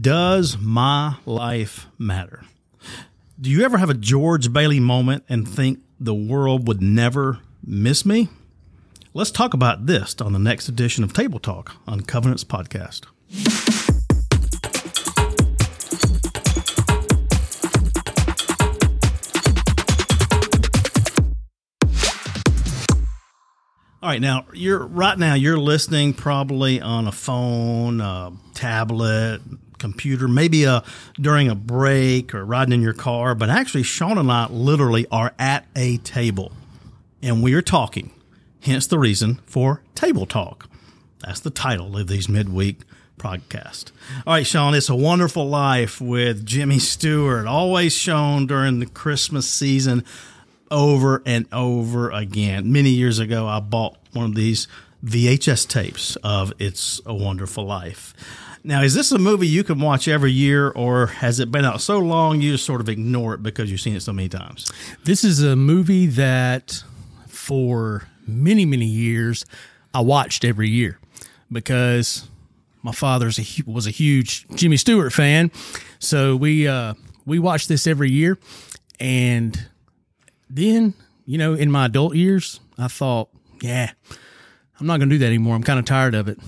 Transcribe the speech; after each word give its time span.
Does 0.00 0.58
my 0.58 1.18
life 1.24 1.86
matter? 1.98 2.42
Do 3.40 3.48
you 3.48 3.62
ever 3.64 3.78
have 3.78 3.90
a 3.90 3.94
George 3.94 4.52
Bailey 4.52 4.80
moment 4.80 5.22
and 5.28 5.48
think 5.48 5.82
the 6.00 6.14
world 6.14 6.66
would 6.66 6.82
never 6.82 7.38
miss 7.64 8.04
me? 8.04 8.28
Let's 9.12 9.30
talk 9.30 9.54
about 9.54 9.86
this 9.86 10.20
on 10.20 10.32
the 10.32 10.40
next 10.40 10.68
edition 10.68 11.04
of 11.04 11.12
Table 11.12 11.38
Talk 11.38 11.76
on 11.86 12.00
Covenants 12.00 12.42
Podcast. 12.42 13.02
All 24.02 24.10
right, 24.10 24.20
now 24.20 24.44
you're 24.52 24.84
right 24.84 25.16
now 25.16 25.34
you're 25.34 25.56
listening 25.56 26.14
probably 26.14 26.80
on 26.80 27.06
a 27.06 27.12
phone, 27.12 28.00
a 28.00 28.32
tablet, 28.54 29.40
computer, 29.84 30.26
maybe 30.26 30.64
a 30.64 30.82
during 31.20 31.50
a 31.50 31.54
break 31.54 32.34
or 32.34 32.42
riding 32.42 32.72
in 32.72 32.80
your 32.80 32.94
car. 32.94 33.34
But 33.34 33.50
actually, 33.50 33.82
Sean 33.82 34.16
and 34.16 34.32
I 34.32 34.46
literally 34.46 35.06
are 35.10 35.34
at 35.38 35.66
a 35.76 35.98
table, 35.98 36.52
and 37.22 37.42
we 37.42 37.52
are 37.52 37.60
talking. 37.60 38.10
Hence 38.62 38.86
the 38.86 38.98
reason 38.98 39.40
for 39.44 39.82
table 39.94 40.24
talk. 40.24 40.70
That's 41.20 41.40
the 41.40 41.50
title 41.50 41.98
of 41.98 42.08
these 42.08 42.30
midweek 42.30 42.80
podcast. 43.18 43.92
All 44.26 44.32
right, 44.32 44.46
Sean, 44.46 44.74
it's 44.74 44.88
a 44.88 44.96
wonderful 44.96 45.46
life 45.46 46.00
with 46.00 46.46
Jimmy 46.46 46.78
Stewart, 46.78 47.46
always 47.46 47.92
shown 47.92 48.46
during 48.46 48.78
the 48.78 48.86
Christmas 48.86 49.46
season 49.46 50.02
over 50.70 51.22
and 51.26 51.46
over 51.52 52.10
again. 52.10 52.72
Many 52.72 52.90
years 52.90 53.18
ago, 53.18 53.46
I 53.46 53.60
bought 53.60 53.98
one 54.14 54.24
of 54.24 54.34
these 54.34 54.66
VHS 55.04 55.68
tapes 55.68 56.16
of 56.24 56.54
It's 56.58 57.02
a 57.04 57.12
Wonderful 57.12 57.66
Life. 57.66 58.14
Now, 58.66 58.80
is 58.80 58.94
this 58.94 59.12
a 59.12 59.18
movie 59.18 59.46
you 59.46 59.62
can 59.62 59.78
watch 59.78 60.08
every 60.08 60.32
year, 60.32 60.70
or 60.70 61.08
has 61.08 61.38
it 61.38 61.52
been 61.52 61.66
out 61.66 61.82
so 61.82 61.98
long 61.98 62.40
you 62.40 62.52
just 62.52 62.64
sort 62.64 62.80
of 62.80 62.88
ignore 62.88 63.34
it 63.34 63.42
because 63.42 63.70
you've 63.70 63.82
seen 63.82 63.94
it 63.94 64.00
so 64.00 64.14
many 64.14 64.30
times? 64.30 64.72
This 65.04 65.22
is 65.22 65.42
a 65.42 65.54
movie 65.54 66.06
that 66.06 66.82
for 67.28 68.08
many, 68.26 68.64
many 68.64 68.86
years 68.86 69.44
I 69.92 70.00
watched 70.00 70.46
every 70.46 70.70
year 70.70 70.98
because 71.52 72.26
my 72.82 72.92
father 72.92 73.30
was 73.66 73.86
a 73.86 73.90
huge 73.90 74.46
Jimmy 74.54 74.78
Stewart 74.78 75.12
fan. 75.12 75.50
So 75.98 76.34
we 76.34 76.66
uh, 76.66 76.94
we 77.26 77.38
watched 77.38 77.68
this 77.68 77.86
every 77.86 78.10
year, 78.10 78.38
and 78.98 79.68
then, 80.48 80.94
you 81.26 81.36
know, 81.36 81.52
in 81.52 81.70
my 81.70 81.84
adult 81.84 82.14
years, 82.14 82.60
I 82.78 82.88
thought, 82.88 83.28
yeah, 83.60 83.92
I'm 84.80 84.86
not 84.86 84.96
going 85.00 85.10
to 85.10 85.14
do 85.14 85.18
that 85.18 85.26
anymore. 85.26 85.54
I'm 85.54 85.62
kind 85.62 85.78
of 85.78 85.84
tired 85.84 86.14
of 86.14 86.28
it. 86.28 86.38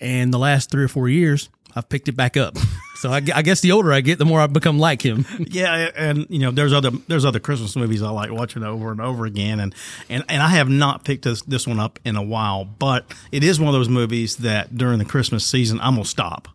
And 0.00 0.32
the 0.32 0.38
last 0.38 0.70
three 0.70 0.84
or 0.84 0.88
four 0.88 1.08
years, 1.10 1.50
I've 1.76 1.88
picked 1.88 2.08
it 2.08 2.16
back 2.16 2.36
up. 2.36 2.56
So 2.96 3.10
I, 3.10 3.16
I, 3.16 3.42
guess 3.42 3.60
the 3.60 3.72
older 3.72 3.92
I 3.92 4.00
get, 4.00 4.18
the 4.18 4.24
more 4.24 4.40
I 4.40 4.46
become 4.46 4.78
like 4.78 5.02
him. 5.02 5.26
yeah, 5.38 5.90
and 5.94 6.26
you 6.30 6.38
know, 6.38 6.50
there's 6.50 6.72
other 6.72 6.90
there's 7.08 7.26
other 7.26 7.38
Christmas 7.38 7.76
movies 7.76 8.02
I 8.02 8.08
like 8.08 8.30
watching 8.30 8.62
over 8.62 8.90
and 8.90 9.02
over 9.02 9.26
again, 9.26 9.60
and 9.60 9.74
and 10.08 10.24
and 10.30 10.42
I 10.42 10.48
have 10.48 10.70
not 10.70 11.04
picked 11.04 11.24
this 11.24 11.42
this 11.42 11.66
one 11.66 11.78
up 11.78 11.98
in 12.06 12.16
a 12.16 12.22
while, 12.22 12.64
but 12.64 13.04
it 13.30 13.44
is 13.44 13.60
one 13.60 13.68
of 13.68 13.74
those 13.74 13.90
movies 13.90 14.36
that 14.36 14.76
during 14.76 14.98
the 14.98 15.04
Christmas 15.04 15.44
season 15.44 15.78
I'm 15.80 15.96
gonna 15.96 16.06
stop 16.06 16.48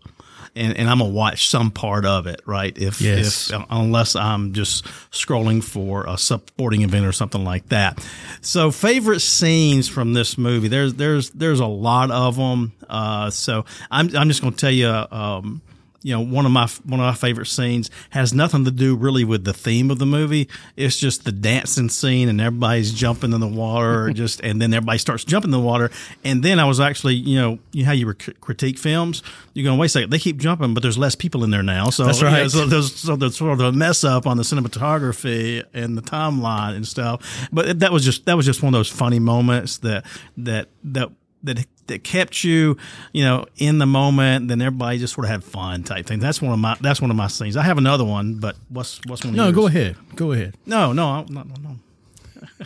and, 0.55 0.77
and 0.77 0.89
I'm 0.89 0.99
gonna 0.99 1.11
watch 1.11 1.49
some 1.49 1.71
part 1.71 2.05
of 2.05 2.27
it, 2.27 2.41
right? 2.45 2.77
If, 2.77 3.01
yes. 3.01 3.51
if 3.51 3.63
unless 3.69 4.15
I'm 4.15 4.53
just 4.53 4.85
scrolling 5.11 5.63
for 5.63 6.05
a 6.07 6.17
supporting 6.17 6.81
event 6.81 7.05
or 7.05 7.11
something 7.11 7.43
like 7.43 7.69
that. 7.69 8.05
So, 8.41 8.71
favorite 8.71 9.21
scenes 9.21 9.87
from 9.87 10.13
this 10.13 10.37
movie? 10.37 10.67
There's 10.67 10.95
there's 10.95 11.29
there's 11.31 11.59
a 11.59 11.65
lot 11.65 12.11
of 12.11 12.35
them. 12.35 12.73
Uh, 12.89 13.29
so 13.29 13.65
I'm 13.89 14.15
I'm 14.15 14.27
just 14.27 14.41
gonna 14.41 14.55
tell 14.55 14.71
you. 14.71 14.89
Um, 14.89 15.61
you 16.03 16.13
know 16.13 16.21
one 16.21 16.45
of 16.45 16.51
my 16.51 16.67
one 16.85 16.99
of 16.99 17.05
my 17.05 17.13
favorite 17.13 17.45
scenes 17.45 17.89
has 18.11 18.33
nothing 18.33 18.65
to 18.65 18.71
do 18.71 18.95
really 18.95 19.23
with 19.23 19.43
the 19.43 19.53
theme 19.53 19.91
of 19.91 19.99
the 19.99 20.05
movie. 20.05 20.49
It's 20.75 20.97
just 20.97 21.25
the 21.25 21.31
dancing 21.31 21.89
scene 21.89 22.27
and 22.29 22.41
everybody's 22.41 22.91
jumping 22.93 23.33
in 23.33 23.39
the 23.39 23.47
water, 23.47 24.09
just 24.13 24.41
and 24.41 24.61
then 24.61 24.73
everybody 24.73 24.97
starts 24.97 25.23
jumping 25.23 25.49
in 25.49 25.51
the 25.51 25.59
water. 25.59 25.91
And 26.23 26.43
then 26.43 26.59
I 26.59 26.65
was 26.65 26.79
actually 26.79 27.15
you 27.15 27.39
know 27.39 27.59
you 27.71 27.83
know 27.83 27.87
how 27.87 27.93
you 27.93 28.13
critique 28.13 28.77
films. 28.77 29.21
You're 29.53 29.65
going 29.65 29.77
wait 29.77 29.87
a 29.87 29.89
second, 29.89 30.09
they 30.09 30.19
keep 30.19 30.37
jumping, 30.37 30.73
but 30.73 30.81
there's 30.81 30.97
less 30.97 31.15
people 31.15 31.43
in 31.43 31.51
there 31.51 31.63
now. 31.63 31.89
So 31.89 32.05
that's 32.05 32.21
right. 32.21 32.49
so 32.49 32.65
there's 32.65 32.95
so 32.95 33.15
there's 33.15 33.37
sort 33.37 33.53
of 33.53 33.59
a 33.59 33.71
mess 33.71 34.03
up 34.03 34.25
on 34.25 34.37
the 34.37 34.43
cinematography 34.43 35.63
and 35.73 35.97
the 35.97 36.01
timeline 36.01 36.75
and 36.75 36.87
stuff. 36.87 37.49
But 37.51 37.79
that 37.79 37.91
was 37.91 38.03
just 38.03 38.25
that 38.25 38.35
was 38.35 38.45
just 38.45 38.63
one 38.63 38.73
of 38.73 38.79
those 38.79 38.89
funny 38.89 39.19
moments 39.19 39.79
that 39.79 40.05
that 40.37 40.69
that 40.83 41.09
that 41.43 41.65
that 41.91 42.03
kept 42.03 42.43
you, 42.43 42.77
you 43.13 43.23
know, 43.23 43.45
in 43.57 43.77
the 43.77 43.85
moment. 43.85 44.47
Then 44.47 44.61
everybody 44.61 44.97
just 44.97 45.13
sort 45.13 45.25
of 45.25 45.31
had 45.31 45.43
fun 45.43 45.83
type 45.83 46.05
thing. 46.05 46.19
That's 46.19 46.41
one 46.41 46.51
of 46.53 46.59
my 46.59 46.75
that's 46.81 47.01
one 47.01 47.11
of 47.11 47.17
my 47.17 47.27
scenes. 47.27 47.55
I 47.55 47.63
have 47.63 47.77
another 47.77 48.05
one, 48.05 48.39
but 48.39 48.55
what's 48.69 48.99
what's 49.05 49.23
one? 49.23 49.35
No, 49.35 49.45
yours? 49.45 49.55
go 49.55 49.67
ahead. 49.67 49.95
Go 50.15 50.31
ahead. 50.31 50.55
No, 50.65 50.93
no, 50.93 51.23
no, 51.29 51.43
no, 51.43 51.55
no. 51.61 52.65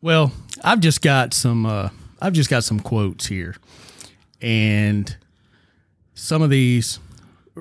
well, 0.00 0.32
I've 0.64 0.80
just 0.80 1.02
got 1.02 1.34
some. 1.34 1.66
Uh, 1.66 1.90
I've 2.20 2.32
just 2.32 2.48
got 2.48 2.64
some 2.64 2.80
quotes 2.80 3.26
here, 3.26 3.56
and 4.40 5.14
some 6.14 6.42
of 6.42 6.50
these 6.50 6.98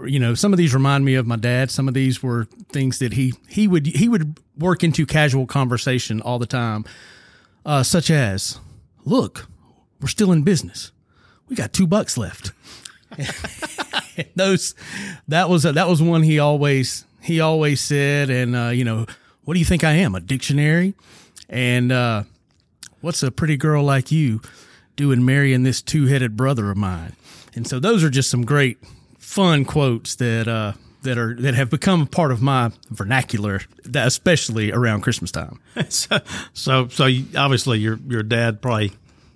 you 0.06 0.20
know 0.20 0.34
some 0.34 0.54
of 0.54 0.58
these 0.58 0.74
remind 0.74 1.06
me 1.06 1.16
of 1.16 1.26
my 1.26 1.38
dad 1.38 1.72
some 1.72 1.88
of 1.88 1.94
these 1.94 2.22
were 2.22 2.46
things 2.70 3.00
that 3.00 3.14
he 3.14 3.34
he 3.48 3.66
would 3.66 3.86
he 3.86 4.10
would 4.10 4.38
work 4.58 4.84
into 4.84 5.06
casual 5.06 5.46
conversation 5.46 6.22
all 6.22 6.38
the 6.38 6.46
time 6.46 6.84
uh, 7.66 7.82
such 7.82 8.12
as 8.12 8.60
look, 9.06 9.48
we're 10.06 10.10
still 10.10 10.32
in 10.32 10.44
business. 10.44 10.92
We 11.50 11.56
got 11.56 11.74
two 11.74 11.88
bucks 11.88 12.16
left. 12.16 12.52
Those, 14.36 14.76
that 15.28 15.50
was 15.50 15.66
a, 15.66 15.72
that 15.72 15.88
was 15.88 16.00
one 16.00 16.22
he 16.22 16.38
always 16.38 17.06
he 17.24 17.40
always 17.40 17.82
said. 17.82 18.30
And 18.30 18.56
uh, 18.56 18.68
you 18.68 18.84
know, 18.84 19.08
what 19.46 19.56
do 19.56 19.60
you 19.60 19.66
think 19.66 19.84
I 19.84 19.94
am? 19.94 20.14
A 20.14 20.20
dictionary? 20.20 20.94
And 21.50 21.92
uh, 21.92 22.26
what's 23.02 23.24
a 23.24 23.32
pretty 23.32 23.58
girl 23.58 23.84
like 23.84 24.12
you 24.12 24.42
doing 24.96 25.26
marrying 25.26 25.64
this 25.64 25.82
two 25.82 26.06
headed 26.06 26.38
brother 26.38 26.70
of 26.70 26.78
mine? 26.78 27.16
And 27.56 27.68
so 27.68 27.80
those 27.80 28.04
are 28.04 28.12
just 28.12 28.30
some 28.30 28.46
great 28.46 28.78
fun 29.18 29.66
quotes 29.66 30.14
that 30.18 30.48
uh, 30.48 30.74
that 31.02 31.18
are 31.18 31.34
that 31.34 31.56
have 31.56 31.72
become 31.72 32.06
part 32.06 32.32
of 32.32 32.44
my 32.44 32.72
vernacular, 32.92 33.62
especially 33.96 34.72
around 34.72 35.02
Christmas 35.02 35.32
time. 35.32 35.60
so, 35.90 36.20
so, 36.54 36.90
so 36.90 37.10
obviously 37.36 37.80
your 37.80 37.98
your 38.08 38.22
dad 38.22 38.62
probably 38.62 38.94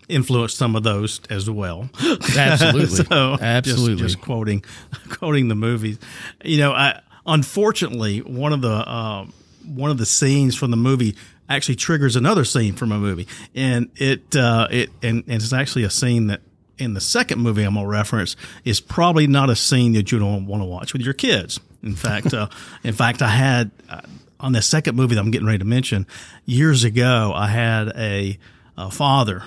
influenced 0.09 0.57
some 0.57 0.75
of 0.75 0.83
those 0.83 1.21
as 1.29 1.49
well. 1.49 1.89
Absolutely, 2.37 2.85
so 3.05 3.37
absolutely. 3.39 3.95
Just, 3.95 4.15
just, 4.15 4.21
quoting 4.21 4.63
quoting 5.09 5.47
the 5.47 5.55
movies. 5.55 5.99
You 6.43 6.57
know, 6.57 6.71
I 6.73 7.01
unfortunately 7.25 8.19
one 8.19 8.51
of 8.51 8.61
the 8.61 8.69
uh, 8.69 9.25
one 9.65 9.91
of 9.91 9.97
the 9.97 10.05
scenes 10.05 10.55
from 10.55 10.71
the 10.71 10.77
movie 10.77 11.15
actually 11.47 11.75
triggers 11.75 12.15
another 12.15 12.43
scene 12.43 12.73
from 12.73 12.91
a 12.91 12.97
movie, 12.97 13.27
and 13.55 13.89
it 13.95 14.35
uh, 14.35 14.67
it 14.69 14.89
and, 15.01 15.23
and 15.27 15.41
it's 15.41 15.53
actually 15.53 15.83
a 15.83 15.89
scene 15.89 16.27
that 16.27 16.41
in 16.77 16.93
the 16.93 17.01
second 17.01 17.39
movie 17.39 17.63
I'm 17.63 17.75
gonna 17.75 17.87
reference 17.87 18.35
is 18.65 18.79
probably 18.79 19.27
not 19.27 19.49
a 19.49 19.55
scene 19.55 19.93
that 19.93 20.11
you 20.11 20.19
don't 20.19 20.47
want 20.47 20.61
to 20.61 20.65
watch 20.65 20.93
with 20.93 21.01
your 21.01 21.13
kids. 21.13 21.59
In 21.83 21.95
fact, 21.95 22.33
uh, 22.33 22.49
in 22.83 22.93
fact, 22.93 23.21
I 23.21 23.29
had 23.29 23.71
uh, 23.89 24.01
on 24.39 24.53
the 24.53 24.61
second 24.61 24.95
movie 24.95 25.15
that 25.15 25.21
I'm 25.21 25.31
getting 25.31 25.47
ready 25.47 25.59
to 25.59 25.65
mention 25.65 26.07
years 26.45 26.83
ago, 26.83 27.33
I 27.35 27.47
had 27.47 27.89
a, 27.95 28.37
a 28.77 28.89
father 28.89 29.43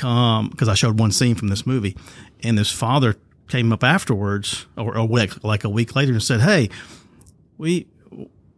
come 0.00 0.48
because 0.48 0.68
I 0.68 0.74
showed 0.74 0.98
one 0.98 1.12
scene 1.12 1.34
from 1.34 1.48
this 1.48 1.66
movie, 1.66 1.96
and 2.42 2.56
this 2.56 2.72
father 2.72 3.16
came 3.48 3.72
up 3.72 3.84
afterwards 3.84 4.66
or, 4.76 4.96
or 4.96 5.06
like, 5.06 5.42
like 5.44 5.64
a 5.64 5.68
week 5.68 5.94
later 5.94 6.12
and 6.12 6.22
said, 6.22 6.40
"Hey, 6.40 6.70
we 7.58 7.86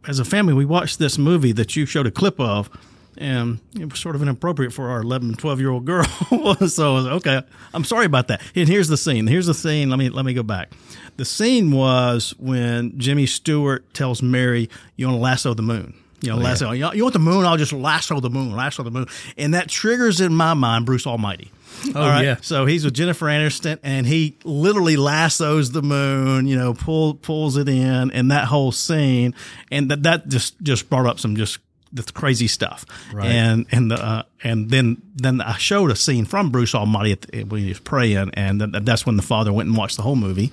as 0.07 0.19
a 0.19 0.25
family 0.25 0.55
we 0.55 0.65
watched 0.65 0.99
this 0.99 1.19
movie 1.19 1.53
that 1.53 1.77
you 1.77 1.87
showed 1.87 2.07
a 2.07 2.11
clip 2.11 2.39
of." 2.41 2.71
and 3.19 3.61
it 3.79 3.91
was 3.91 4.01
sort 4.01 4.17
of 4.17 4.23
inappropriate 4.23 4.73
for 4.73 4.89
our 4.89 5.03
11 5.03 5.35
12 5.35 5.61
year 5.61 5.71
old 5.71 5.85
girl 5.85 6.05
so 6.67 6.97
okay 6.97 7.43
i'm 7.75 7.85
sorry 7.85 8.07
about 8.07 8.29
that. 8.29 8.41
And 8.55 8.67
here's 8.67 8.89
the 8.89 8.97
scene. 8.97 9.27
Here's 9.27 9.45
the 9.45 9.53
scene. 9.53 9.91
Let 9.91 9.99
me 9.99 10.09
let 10.09 10.25
me 10.25 10.33
go 10.33 10.43
back. 10.43 10.73
The 11.19 11.27
scene 11.27 11.73
was 11.73 12.35
when 12.39 12.99
jimmy 12.99 13.27
stewart 13.27 13.93
tells 13.93 14.23
mary 14.23 14.71
you 14.97 15.07
want 15.07 15.19
to 15.19 15.23
lasso 15.23 15.53
the 15.53 15.63
moon 15.63 15.93
you 16.23 16.31
know, 16.31 16.37
oh, 16.37 16.41
lasso. 16.41 16.71
Yeah. 16.71 16.93
You 16.93 17.03
want 17.03 17.13
the 17.13 17.19
moon? 17.19 17.45
I'll 17.45 17.57
just 17.57 17.73
lasso 17.73 18.21
the 18.21 18.31
moon, 18.31 18.55
lasso 18.55 18.83
the 18.83 18.91
moon, 18.91 19.07
and 19.37 19.55
that 19.55 19.69
triggers 19.69 20.21
in 20.21 20.35
my 20.35 20.55
mind 20.55 20.87
Bruce 20.87 21.07
Almighty. 21.07 21.51
Oh 21.95 22.01
right? 22.01 22.25
yeah. 22.25 22.37
So 22.43 22.65
he's 22.65 22.85
with 22.85 22.95
Jennifer 22.95 23.27
Aniston, 23.27 23.79
and 23.83 24.07
he 24.07 24.37
literally 24.45 24.97
lassos 24.97 25.73
the 25.73 25.83
moon. 25.83 26.47
You 26.47 26.57
know, 26.57 26.75
pull 26.75 27.15
pulls 27.15 27.57
it 27.57 27.69
in, 27.69 28.11
and 28.13 28.31
that 28.31 28.45
whole 28.45 28.73
scene, 28.73 29.35
and 29.71 29.91
that 29.91 30.05
that 30.05 30.29
just 30.29 30.61
just 30.63 30.89
brought 30.89 31.07
up 31.07 31.19
some 31.19 31.35
just 31.35 31.59
the 31.93 32.03
crazy 32.13 32.49
stuff. 32.49 32.87
Right. 33.13 33.27
And 33.27 33.67
and 33.71 33.91
the 33.91 34.03
uh, 34.03 34.23
and 34.43 34.71
then 34.71 35.03
then 35.15 35.41
I 35.41 35.57
showed 35.59 35.91
a 35.91 35.97
scene 35.97 36.25
from 36.25 36.51
Bruce 36.51 36.75
Almighty 36.75 37.15
the, 37.15 37.45
when 37.45 37.63
he 37.63 37.69
was 37.69 37.79
praying, 37.79 38.31
and 38.35 38.61
that's 38.61 39.05
when 39.07 39.17
the 39.17 39.23
father 39.23 39.53
went 39.53 39.69
and 39.69 39.77
watched 39.77 39.97
the 39.97 40.03
whole 40.03 40.17
movie 40.17 40.51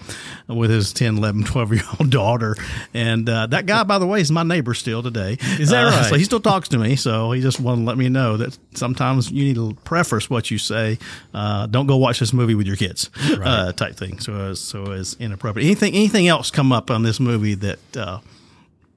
with 0.47 0.69
his 0.69 0.93
10, 0.93 1.17
11, 1.17 1.43
12 1.45 1.73
year 1.73 1.83
old 1.99 2.09
daughter. 2.09 2.55
And 2.93 3.27
uh, 3.27 3.47
that 3.47 3.65
guy, 3.65 3.83
by 3.83 3.97
the 3.99 4.05
way, 4.05 4.21
is 4.21 4.31
my 4.31 4.43
neighbor 4.43 4.73
still 4.73 5.01
today. 5.01 5.37
Is 5.59 5.69
that 5.69 5.87
uh, 5.87 5.89
right? 5.89 6.05
So 6.05 6.15
he 6.15 6.23
still 6.23 6.39
talks 6.41 6.69
to 6.69 6.77
me. 6.77 6.95
So 6.95 7.31
he 7.31 7.41
just 7.41 7.59
wanted 7.59 7.81
to 7.81 7.87
let 7.87 7.97
me 7.97 8.09
know 8.09 8.37
that 8.37 8.57
sometimes 8.75 9.31
you 9.31 9.45
need 9.45 9.55
to 9.55 9.75
preface 9.85 10.29
what 10.29 10.51
you 10.51 10.57
say. 10.57 10.99
Uh, 11.33 11.65
don't 11.67 11.87
go 11.87 11.97
watch 11.97 12.19
this 12.19 12.33
movie 12.33 12.55
with 12.55 12.67
your 12.67 12.75
kids, 12.75 13.09
right. 13.29 13.47
Uh, 13.47 13.71
type 13.71 13.95
thing. 13.95 14.19
So 14.19 14.33
as 14.33 14.59
so 14.59 14.91
as 14.91 15.15
inappropriate. 15.19 15.65
Anything 15.65 15.93
anything 15.93 16.27
else 16.27 16.51
come 16.51 16.71
up 16.71 16.91
on 16.91 17.03
this 17.03 17.19
movie 17.19 17.55
that 17.55 17.97
uh, 17.97 18.19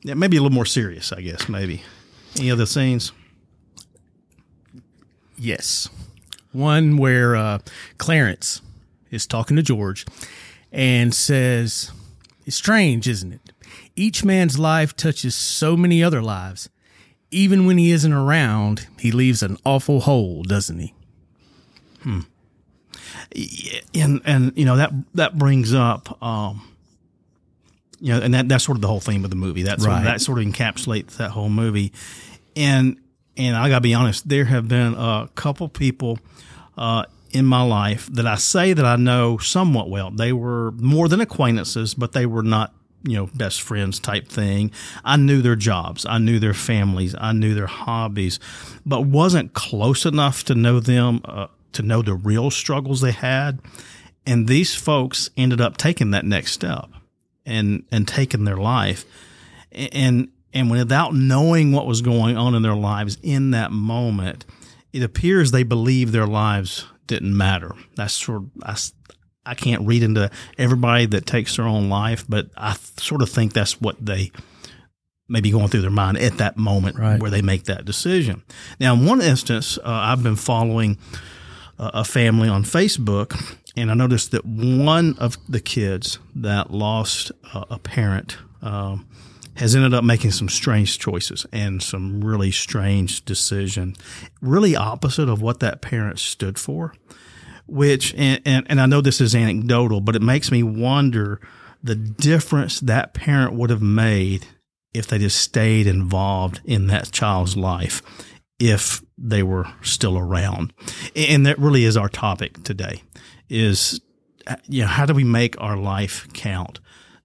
yeah, 0.02 0.14
maybe 0.14 0.36
a 0.36 0.42
little 0.42 0.54
more 0.54 0.66
serious, 0.66 1.12
I 1.12 1.20
guess, 1.22 1.48
maybe. 1.48 1.82
Any 2.38 2.50
other 2.50 2.66
scenes? 2.66 3.12
Yes. 5.36 5.88
One 6.52 6.96
where 6.96 7.36
uh, 7.36 7.58
Clarence 7.98 8.62
is 9.10 9.26
talking 9.26 9.56
to 9.56 9.62
George 9.62 10.06
and 10.70 11.14
says, 11.14 11.90
It's 12.46 12.56
strange, 12.56 13.08
isn't 13.08 13.32
it? 13.32 13.52
Each 13.94 14.24
man's 14.24 14.58
life 14.58 14.96
touches 14.96 15.34
so 15.34 15.76
many 15.76 16.02
other 16.02 16.22
lives. 16.22 16.68
Even 17.30 17.66
when 17.66 17.78
he 17.78 17.90
isn't 17.90 18.12
around, 18.12 18.86
he 18.98 19.10
leaves 19.10 19.42
an 19.42 19.56
awful 19.64 20.00
hole, 20.00 20.42
doesn't 20.42 20.78
he? 20.78 20.94
Hmm. 22.02 22.20
And 23.94 24.20
and 24.24 24.52
you 24.56 24.64
know 24.66 24.76
that 24.76 24.92
that 25.14 25.38
brings 25.38 25.72
up 25.72 26.22
um, 26.22 26.62
you 28.02 28.12
know, 28.12 28.20
and 28.20 28.34
that 28.34 28.48
that's 28.48 28.64
sort 28.64 28.76
of 28.76 28.82
the 28.82 28.88
whole 28.88 28.98
theme 28.98 29.22
of 29.22 29.30
the 29.30 29.36
movie. 29.36 29.62
That 29.62 29.80
sort 29.80 29.96
of, 29.96 30.02
that 30.02 30.20
sort 30.20 30.40
of 30.40 30.44
encapsulates 30.44 31.18
that 31.18 31.30
whole 31.30 31.48
movie. 31.48 31.92
And 32.56 32.98
and 33.36 33.56
I 33.56 33.68
gotta 33.68 33.80
be 33.80 33.94
honest, 33.94 34.28
there 34.28 34.44
have 34.44 34.66
been 34.66 34.94
a 34.94 35.28
couple 35.36 35.68
people 35.68 36.18
uh, 36.76 37.04
in 37.30 37.46
my 37.46 37.62
life 37.62 38.08
that 38.12 38.26
I 38.26 38.34
say 38.34 38.72
that 38.72 38.84
I 38.84 38.96
know 38.96 39.38
somewhat 39.38 39.88
well. 39.88 40.10
They 40.10 40.32
were 40.32 40.72
more 40.72 41.06
than 41.08 41.20
acquaintances, 41.20 41.94
but 41.94 42.10
they 42.10 42.26
were 42.26 42.42
not 42.42 42.74
you 43.04 43.16
know 43.16 43.28
best 43.34 43.62
friends 43.62 44.00
type 44.00 44.26
thing. 44.26 44.72
I 45.04 45.16
knew 45.16 45.40
their 45.40 45.54
jobs, 45.54 46.04
I 46.04 46.18
knew 46.18 46.40
their 46.40 46.54
families, 46.54 47.14
I 47.16 47.32
knew 47.32 47.54
their 47.54 47.68
hobbies, 47.68 48.40
but 48.84 49.02
wasn't 49.02 49.54
close 49.54 50.04
enough 50.04 50.42
to 50.44 50.56
know 50.56 50.80
them 50.80 51.20
uh, 51.24 51.46
to 51.74 51.82
know 51.82 52.02
the 52.02 52.14
real 52.14 52.50
struggles 52.50 53.00
they 53.00 53.12
had. 53.12 53.60
And 54.26 54.48
these 54.48 54.74
folks 54.74 55.30
ended 55.36 55.60
up 55.60 55.76
taking 55.76 56.10
that 56.10 56.24
next 56.24 56.50
step 56.50 56.88
and 57.46 57.84
and 57.90 58.06
taken 58.06 58.44
their 58.44 58.56
life. 58.56 59.04
And 59.70 60.28
and 60.54 60.70
without 60.70 61.14
knowing 61.14 61.72
what 61.72 61.86
was 61.86 62.02
going 62.02 62.36
on 62.36 62.54
in 62.54 62.62
their 62.62 62.74
lives 62.74 63.18
in 63.22 63.52
that 63.52 63.72
moment 63.72 64.44
it 64.92 65.02
appears 65.02 65.50
they 65.50 65.62
believe 65.62 66.12
their 66.12 66.26
lives 66.26 66.86
didn't 67.06 67.36
matter. 67.36 67.74
That's 67.96 68.12
sort 68.12 68.42
of 68.42 68.50
I, 68.62 68.76
I 69.44 69.54
can't 69.54 69.86
read 69.86 70.02
into 70.02 70.30
everybody 70.58 71.06
that 71.06 71.26
takes 71.26 71.56
their 71.56 71.66
own 71.66 71.88
life 71.88 72.24
but 72.28 72.48
i 72.56 72.76
sort 72.98 73.22
of 73.22 73.28
think 73.28 73.52
that's 73.52 73.80
what 73.80 74.04
they 74.04 74.30
maybe 75.28 75.50
going 75.50 75.68
through 75.68 75.80
their 75.80 75.90
mind 75.90 76.18
at 76.18 76.38
that 76.38 76.56
moment 76.56 76.98
right. 76.98 77.20
where 77.20 77.30
they 77.30 77.42
make 77.42 77.64
that 77.64 77.84
decision. 77.84 78.42
Now 78.78 78.94
in 78.94 79.06
one 79.06 79.20
instance 79.20 79.78
uh, 79.78 79.82
i've 79.84 80.22
been 80.22 80.36
following 80.36 80.98
a 81.78 82.04
family 82.04 82.48
on 82.48 82.62
facebook 82.62 83.32
and 83.76 83.90
I 83.90 83.94
noticed 83.94 84.32
that 84.32 84.44
one 84.44 85.16
of 85.18 85.38
the 85.48 85.60
kids 85.60 86.18
that 86.34 86.70
lost 86.70 87.32
a 87.54 87.78
parent 87.78 88.36
um, 88.60 89.08
has 89.56 89.74
ended 89.74 89.94
up 89.94 90.04
making 90.04 90.32
some 90.32 90.48
strange 90.48 90.98
choices 90.98 91.46
and 91.52 91.82
some 91.82 92.22
really 92.22 92.50
strange 92.50 93.24
decisions, 93.24 93.98
really 94.40 94.76
opposite 94.76 95.28
of 95.28 95.40
what 95.40 95.60
that 95.60 95.80
parent 95.80 96.18
stood 96.18 96.58
for. 96.58 96.94
Which, 97.66 98.14
and, 98.14 98.42
and, 98.44 98.66
and 98.68 98.80
I 98.80 98.86
know 98.86 99.00
this 99.00 99.20
is 99.20 99.34
anecdotal, 99.34 100.00
but 100.00 100.16
it 100.16 100.22
makes 100.22 100.50
me 100.50 100.62
wonder 100.62 101.40
the 101.82 101.94
difference 101.94 102.80
that 102.80 103.14
parent 103.14 103.54
would 103.54 103.70
have 103.70 103.80
made 103.82 104.46
if 104.92 105.06
they 105.06 105.18
just 105.18 105.40
stayed 105.40 105.86
involved 105.86 106.60
in 106.64 106.88
that 106.88 107.12
child's 107.12 107.56
life 107.56 108.02
if 108.58 109.00
they 109.16 109.42
were 109.42 109.66
still 109.80 110.18
around. 110.18 110.72
And 111.16 111.46
that 111.46 111.58
really 111.58 111.84
is 111.84 111.96
our 111.96 112.08
topic 112.08 112.62
today 112.62 113.02
is 113.52 114.00
you 114.66 114.82
know 114.82 114.88
how 114.88 115.06
do 115.06 115.14
we 115.14 115.24
make 115.24 115.60
our 115.60 115.76
life 115.76 116.26
count 116.32 116.80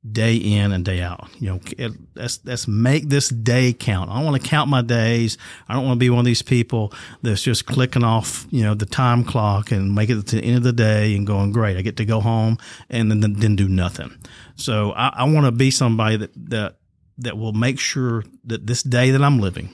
day 0.10 0.36
in 0.36 0.72
and 0.72 0.86
day 0.86 1.02
out? 1.02 1.30
You 1.40 1.50
know 1.50 1.60
let's 2.16 2.40
let's 2.46 2.68
make 2.68 3.10
this 3.10 3.30
day 3.30 3.74
count. 3.74 4.12
I 4.12 4.16
don't 4.16 4.26
want 4.26 4.42
to 4.42 4.48
count 4.48 4.70
my 4.70 4.82
days. 4.82 5.38
I 5.68 5.74
don't 5.74 5.86
want 5.86 5.96
to 5.96 6.00
be 6.00 6.10
one 6.10 6.20
of 6.20 6.26
these 6.26 6.42
people 6.42 6.94
that's 7.24 7.42
just 7.42 7.66
clicking 7.66 8.04
off 8.04 8.46
you 8.52 8.62
know 8.62 8.74
the 8.74 8.86
time 8.86 9.24
clock 9.24 9.72
and 9.72 9.96
make 9.96 10.10
it 10.10 10.28
to 10.28 10.36
the 10.36 10.44
end 10.44 10.58
of 10.58 10.64
the 10.64 10.74
day 10.74 11.16
and 11.16 11.26
going 11.26 11.52
great 11.52 11.78
i 11.78 11.82
get 11.82 11.98
to 11.98 12.06
go 12.06 12.20
home 12.20 12.58
and 12.90 13.10
then 13.10 13.34
then 13.34 13.56
do 13.56 13.70
nothing. 13.70 14.16
So 14.56 14.92
i, 14.92 15.08
I 15.08 15.24
want 15.24 15.46
to 15.46 15.52
be 15.52 15.72
somebody 15.72 16.18
that 16.18 16.32
that 16.50 16.78
that 17.20 17.38
will 17.38 17.54
make 17.54 17.80
sure 17.80 18.24
that 18.44 18.68
this 18.68 18.84
day 18.84 19.12
that 19.12 19.24
i'm 19.24 19.40
living 19.40 19.70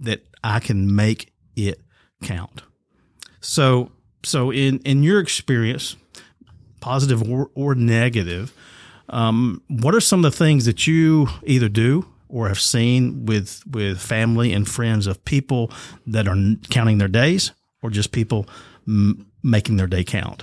that 0.00 0.26
i 0.42 0.58
can 0.58 0.94
make 0.94 1.32
it 1.56 1.80
count. 2.22 2.62
So 3.40 3.92
so 4.24 4.50
in 4.50 4.78
in 4.80 5.02
your 5.02 5.20
experience, 5.20 5.96
positive 6.80 7.22
or, 7.28 7.50
or 7.54 7.74
negative, 7.74 8.52
um, 9.08 9.62
what 9.68 9.94
are 9.94 10.00
some 10.00 10.24
of 10.24 10.32
the 10.32 10.36
things 10.36 10.64
that 10.64 10.86
you 10.86 11.28
either 11.44 11.68
do 11.68 12.06
or 12.28 12.48
have 12.48 12.60
seen 12.60 13.26
with 13.26 13.62
with 13.66 14.00
family 14.00 14.52
and 14.52 14.68
friends 14.68 15.06
of 15.06 15.24
people 15.24 15.70
that 16.06 16.26
are 16.26 16.36
counting 16.70 16.98
their 16.98 17.08
days, 17.08 17.52
or 17.82 17.90
just 17.90 18.12
people 18.12 18.46
m- 18.86 19.26
making 19.42 19.76
their 19.76 19.86
day 19.86 20.04
count? 20.04 20.42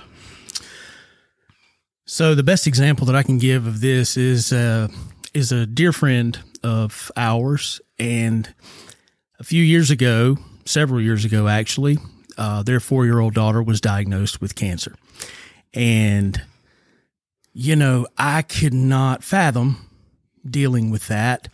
So 2.06 2.34
the 2.34 2.42
best 2.42 2.66
example 2.66 3.06
that 3.06 3.16
I 3.16 3.22
can 3.22 3.38
give 3.38 3.66
of 3.66 3.80
this 3.80 4.16
is 4.16 4.52
uh, 4.52 4.88
is 5.34 5.52
a 5.52 5.66
dear 5.66 5.92
friend 5.92 6.38
of 6.62 7.10
ours, 7.16 7.80
and 7.98 8.54
a 9.38 9.44
few 9.44 9.62
years 9.62 9.90
ago, 9.90 10.36
several 10.64 11.00
years 11.00 11.24
ago 11.24 11.48
actually, 11.48 11.98
uh, 12.38 12.62
their 12.62 12.80
four 12.80 13.04
year 13.04 13.20
old 13.20 13.34
daughter 13.34 13.62
was 13.62 13.80
diagnosed 13.80 14.40
with 14.40 14.54
cancer. 14.54 14.94
And, 15.74 16.42
you 17.52 17.76
know, 17.76 18.06
I 18.18 18.42
could 18.42 18.74
not 18.74 19.24
fathom 19.24 19.88
dealing 20.48 20.90
with 20.90 21.08
that. 21.08 21.48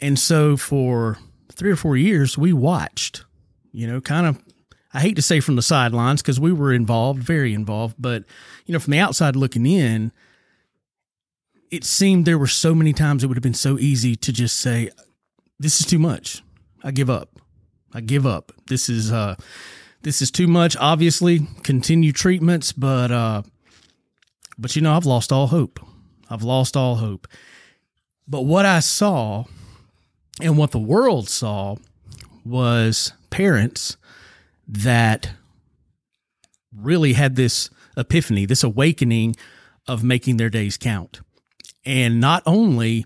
And 0.00 0.18
so 0.18 0.56
for 0.56 1.18
three 1.52 1.70
or 1.70 1.76
four 1.76 1.96
years, 1.96 2.36
we 2.38 2.52
watched, 2.52 3.24
you 3.72 3.86
know, 3.86 4.00
kind 4.00 4.26
of, 4.26 4.42
I 4.94 5.00
hate 5.00 5.16
to 5.16 5.22
say 5.22 5.40
from 5.40 5.56
the 5.56 5.62
sidelines 5.62 6.22
because 6.22 6.40
we 6.40 6.52
were 6.52 6.72
involved, 6.72 7.22
very 7.22 7.54
involved, 7.54 7.96
but, 7.98 8.24
you 8.66 8.72
know, 8.72 8.78
from 8.78 8.92
the 8.92 8.98
outside 8.98 9.36
looking 9.36 9.66
in, 9.66 10.12
it 11.70 11.84
seemed 11.84 12.26
there 12.26 12.38
were 12.38 12.46
so 12.46 12.74
many 12.74 12.92
times 12.92 13.24
it 13.24 13.28
would 13.28 13.36
have 13.36 13.42
been 13.42 13.54
so 13.54 13.78
easy 13.78 14.14
to 14.16 14.32
just 14.32 14.58
say, 14.58 14.90
this 15.58 15.80
is 15.80 15.86
too 15.86 15.98
much. 15.98 16.42
I 16.84 16.90
give 16.90 17.08
up. 17.08 17.40
I 17.94 18.00
give 18.00 18.26
up. 18.26 18.52
This 18.66 18.88
is, 18.88 19.12
uh, 19.12 19.36
this 20.02 20.22
is 20.22 20.30
too 20.30 20.46
much. 20.46 20.76
Obviously, 20.78 21.46
continue 21.62 22.12
treatments, 22.12 22.72
but 22.72 23.10
uh, 23.10 23.42
but 24.58 24.76
you 24.76 24.82
know, 24.82 24.94
I've 24.94 25.06
lost 25.06 25.32
all 25.32 25.48
hope. 25.48 25.80
I've 26.28 26.42
lost 26.42 26.76
all 26.76 26.96
hope. 26.96 27.28
But 28.26 28.42
what 28.42 28.64
I 28.64 28.80
saw 28.80 29.44
and 30.40 30.56
what 30.56 30.70
the 30.70 30.78
world 30.78 31.28
saw 31.28 31.76
was 32.44 33.12
parents 33.30 33.96
that 34.66 35.30
really 36.74 37.12
had 37.12 37.36
this 37.36 37.68
epiphany, 37.96 38.46
this 38.46 38.64
awakening 38.64 39.36
of 39.86 40.02
making 40.02 40.36
their 40.36 40.48
days 40.48 40.76
count. 40.76 41.20
And 41.84 42.20
not 42.20 42.42
only 42.46 43.04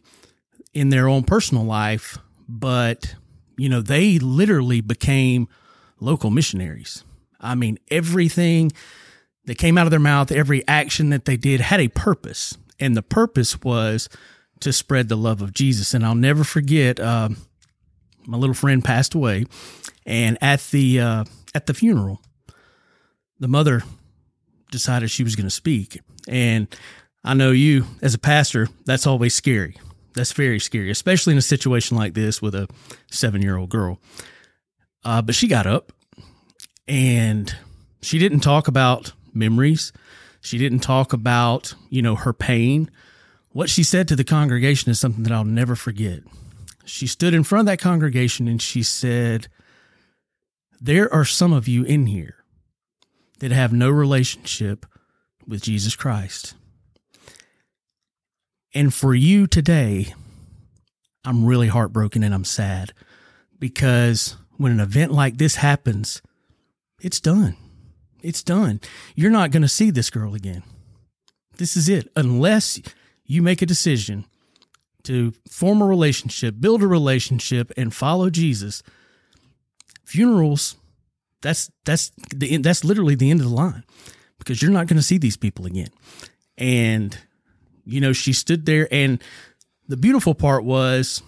in 0.72 0.90
their 0.90 1.08
own 1.08 1.24
personal 1.24 1.64
life, 1.64 2.18
but, 2.48 3.16
you 3.56 3.68
know, 3.68 3.80
they 3.80 4.18
literally 4.18 4.80
became 4.80 5.48
local 6.00 6.30
missionaries. 6.30 7.04
I 7.40 7.54
mean, 7.54 7.78
everything 7.90 8.72
that 9.46 9.58
came 9.58 9.78
out 9.78 9.86
of 9.86 9.90
their 9.90 10.00
mouth, 10.00 10.32
every 10.32 10.66
action 10.66 11.10
that 11.10 11.24
they 11.24 11.36
did 11.36 11.60
had 11.60 11.80
a 11.80 11.88
purpose. 11.88 12.56
And 12.78 12.96
the 12.96 13.02
purpose 13.02 13.60
was 13.62 14.08
to 14.60 14.72
spread 14.72 15.08
the 15.08 15.16
love 15.16 15.40
of 15.40 15.52
Jesus. 15.52 15.94
And 15.94 16.04
I'll 16.04 16.14
never 16.14 16.44
forget, 16.44 16.98
uh, 16.98 17.30
my 18.26 18.36
little 18.36 18.54
friend 18.54 18.84
passed 18.84 19.14
away. 19.14 19.46
And 20.04 20.38
at 20.40 20.60
the, 20.70 21.00
uh, 21.00 21.24
at 21.54 21.66
the 21.66 21.74
funeral, 21.74 22.20
the 23.38 23.48
mother 23.48 23.82
decided 24.70 25.10
she 25.10 25.24
was 25.24 25.36
going 25.36 25.46
to 25.46 25.50
speak. 25.50 26.00
And 26.28 26.68
I 27.24 27.34
know 27.34 27.50
you, 27.50 27.86
as 28.02 28.14
a 28.14 28.18
pastor, 28.18 28.68
that's 28.84 29.06
always 29.06 29.34
scary. 29.34 29.76
That's 30.14 30.32
very 30.32 30.58
scary, 30.58 30.90
especially 30.90 31.32
in 31.32 31.38
a 31.38 31.42
situation 31.42 31.96
like 31.96 32.14
this 32.14 32.40
with 32.40 32.54
a 32.54 32.68
seven 33.10 33.42
year 33.42 33.56
old 33.56 33.68
girl. 33.68 34.00
Uh, 35.06 35.22
but 35.22 35.36
she 35.36 35.46
got 35.46 35.68
up 35.68 35.92
and 36.88 37.54
she 38.02 38.18
didn't 38.18 38.40
talk 38.40 38.66
about 38.66 39.12
memories. 39.32 39.92
She 40.40 40.58
didn't 40.58 40.80
talk 40.80 41.12
about, 41.12 41.76
you 41.88 42.02
know, 42.02 42.16
her 42.16 42.32
pain. 42.32 42.90
What 43.50 43.70
she 43.70 43.84
said 43.84 44.08
to 44.08 44.16
the 44.16 44.24
congregation 44.24 44.90
is 44.90 44.98
something 44.98 45.22
that 45.22 45.32
I'll 45.32 45.44
never 45.44 45.76
forget. 45.76 46.24
she 46.84 47.06
stood 47.06 47.34
in 47.34 47.44
front 47.44 47.60
of 47.60 47.66
that 47.66 47.78
congregation 47.78 48.48
and 48.48 48.60
she 48.60 48.82
said, 48.82 49.46
There 50.80 51.12
are 51.14 51.24
some 51.24 51.52
of 51.52 51.68
you 51.68 51.84
in 51.84 52.06
here 52.06 52.44
that 53.38 53.52
have 53.52 53.72
no 53.72 53.90
relationship 53.90 54.86
with 55.46 55.62
Jesus 55.62 55.94
Christ. 55.94 56.54
And 58.74 58.92
for 58.92 59.14
you 59.14 59.46
today, 59.46 60.14
I'm 61.24 61.44
really 61.44 61.68
heartbroken 61.68 62.24
and 62.24 62.34
I'm 62.34 62.44
sad 62.44 62.92
because 63.60 64.36
when 64.58 64.72
an 64.72 64.80
event 64.80 65.12
like 65.12 65.36
this 65.38 65.56
happens, 65.56 66.22
it's 67.00 67.20
done. 67.20 67.56
It's 68.22 68.42
done. 68.42 68.80
You're 69.14 69.30
not 69.30 69.50
going 69.50 69.62
to 69.62 69.68
see 69.68 69.90
this 69.90 70.10
girl 70.10 70.34
again. 70.34 70.62
This 71.58 71.76
is 71.76 71.88
it. 71.88 72.10
Unless 72.16 72.80
you 73.24 73.42
make 73.42 73.62
a 73.62 73.66
decision 73.66 74.24
to 75.04 75.32
form 75.48 75.80
a 75.80 75.86
relationship, 75.86 76.56
build 76.58 76.82
a 76.82 76.86
relationship, 76.86 77.72
and 77.76 77.94
follow 77.94 78.30
Jesus, 78.30 78.82
funerals, 80.04 80.76
that's 81.42 81.70
that's 81.84 82.10
the 82.34 82.56
that's 82.56 82.82
literally 82.82 83.14
the 83.14 83.30
end 83.30 83.40
of 83.40 83.48
the 83.48 83.54
line 83.54 83.84
because 84.38 84.60
you're 84.60 84.72
not 84.72 84.86
going 84.86 84.96
to 84.96 85.02
see 85.02 85.18
these 85.18 85.36
people 85.36 85.66
again. 85.66 85.90
And 86.58 87.16
you 87.84 88.00
know, 88.00 88.12
she 88.12 88.32
stood 88.32 88.66
there 88.66 88.88
and 88.90 89.22
the 89.86 89.96
beautiful 89.96 90.34
part 90.34 90.64
was, 90.64 91.22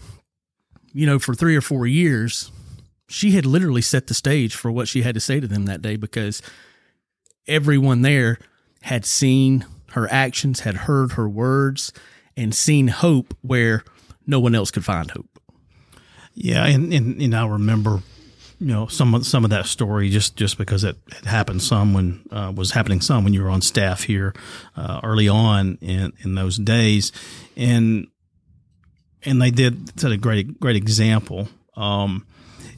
you 0.92 1.06
know, 1.06 1.20
for 1.20 1.32
3 1.35 1.54
or 1.54 1.61
4 1.61 1.87
years, 1.87 2.50
she 3.09 3.33
had 3.33 3.47
literally 3.47 3.83
set 3.83 4.07
the 4.07 4.15
stage 4.15 4.55
for 4.55 4.71
what 4.71 4.87
she 4.87 5.03
had 5.03 5.15
to 5.15 5.21
say 5.21 5.41
to 5.41 5.47
them 5.47 5.65
that 5.65 5.83
day 5.83 5.97
because 5.97 6.43
everyone 7.47 8.03
there 8.03 8.38
had 8.83 9.05
seen 9.05 9.67
her 9.93 10.07
actions, 10.12 10.61
had 10.61 10.75
heard 10.75 11.12
her 11.12 11.29
words, 11.29 11.93
and 12.37 12.55
seen 12.55 12.88
hope 12.88 13.35
where 13.41 13.83
no 14.27 14.38
one 14.38 14.55
else 14.55 14.71
could 14.71 14.85
find 14.85 15.11
hope. 15.11 15.27
Yeah, 16.35 16.67
and 16.67 16.93
and, 16.93 17.21
and 17.21 17.35
I 17.35 17.47
remember, 17.47 18.03
you 18.61 18.67
know, 18.67 18.87
some 18.87 19.15
of 19.15 19.27
some 19.27 19.43
of 19.43 19.50
that 19.50 19.67
story 19.67 20.11
just 20.11 20.37
just 20.37 20.59
because 20.59 20.85
it 20.85 20.97
had 21.11 21.25
happened 21.25 21.62
some 21.62 21.95
when 21.95 22.23
uh, 22.31 22.53
was 22.55 22.73
happening 22.73 23.00
some 23.00 23.25
when 23.25 23.33
you 23.33 23.43
were 23.43 23.50
on 23.50 23.62
staff 23.62 24.05
here 24.05 24.35
uh, 24.77 25.00
early 25.03 25.29
on 25.29 25.79
in 25.81 26.12
in 26.21 26.35
those 26.35 26.59
days, 26.59 27.11
and 27.57 28.07
and 29.25 29.43
they 29.43 29.50
did 29.50 29.99
set 29.99 30.12
a 30.12 30.17
great 30.17 30.61
great 30.61 30.77
example. 30.77 31.49
Um, 31.75 32.27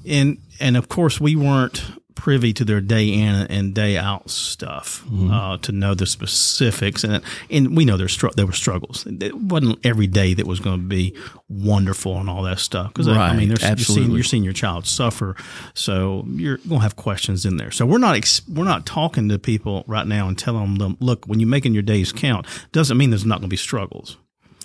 and 0.06 0.38
and 0.58 0.76
of 0.76 0.88
course 0.88 1.20
we 1.20 1.36
weren't 1.36 1.84
privy 2.20 2.52
to 2.52 2.66
their 2.66 2.82
day 2.82 3.08
in 3.08 3.34
and 3.46 3.74
day 3.74 3.96
out 3.96 4.28
stuff 4.28 5.02
mm-hmm. 5.06 5.30
uh, 5.30 5.56
to 5.56 5.72
know 5.72 5.94
the 5.94 6.04
specifics 6.04 7.02
and 7.02 7.22
and 7.50 7.74
we 7.74 7.86
know 7.86 7.96
there 7.96 8.08
str- 8.08 8.28
there 8.36 8.44
were 8.44 8.52
struggles. 8.52 9.06
It 9.06 9.34
wasn't 9.34 9.78
every 9.86 10.06
day 10.06 10.34
that 10.34 10.46
was 10.46 10.60
going 10.60 10.80
to 10.80 10.86
be 10.86 11.16
wonderful 11.48 12.18
and 12.18 12.28
all 12.28 12.42
that 12.42 12.58
stuff 12.58 12.88
because 12.88 13.08
right. 13.08 13.16
I, 13.16 13.28
I, 13.28 13.36
mean 13.36 13.48
there's 13.48 13.62
you're 13.62 13.76
seeing, 13.78 14.10
you're 14.10 14.22
seeing, 14.22 14.44
your 14.44 14.52
child 14.52 14.86
suffer, 14.86 15.34
so 15.72 16.24
you're 16.28 16.58
going 16.58 16.68
to 16.68 16.78
have 16.80 16.96
questions 16.96 17.46
in 17.46 17.56
there. 17.56 17.70
So 17.70 17.86
we're 17.86 17.98
not 17.98 18.16
ex- 18.16 18.46
we're 18.46 18.64
not 18.64 18.84
talking 18.84 19.30
to 19.30 19.38
people 19.38 19.84
right 19.86 20.06
now 20.06 20.28
and 20.28 20.38
telling 20.38 20.76
them, 20.76 20.98
look, 21.00 21.24
when 21.24 21.40
you're 21.40 21.48
making 21.48 21.72
your 21.72 21.82
days 21.82 22.12
count, 22.12 22.46
doesn't 22.72 22.98
mean 22.98 23.08
there's 23.08 23.24
not 23.24 23.36
going 23.36 23.48
to 23.48 23.48
be 23.48 23.56
struggles. 23.56 24.18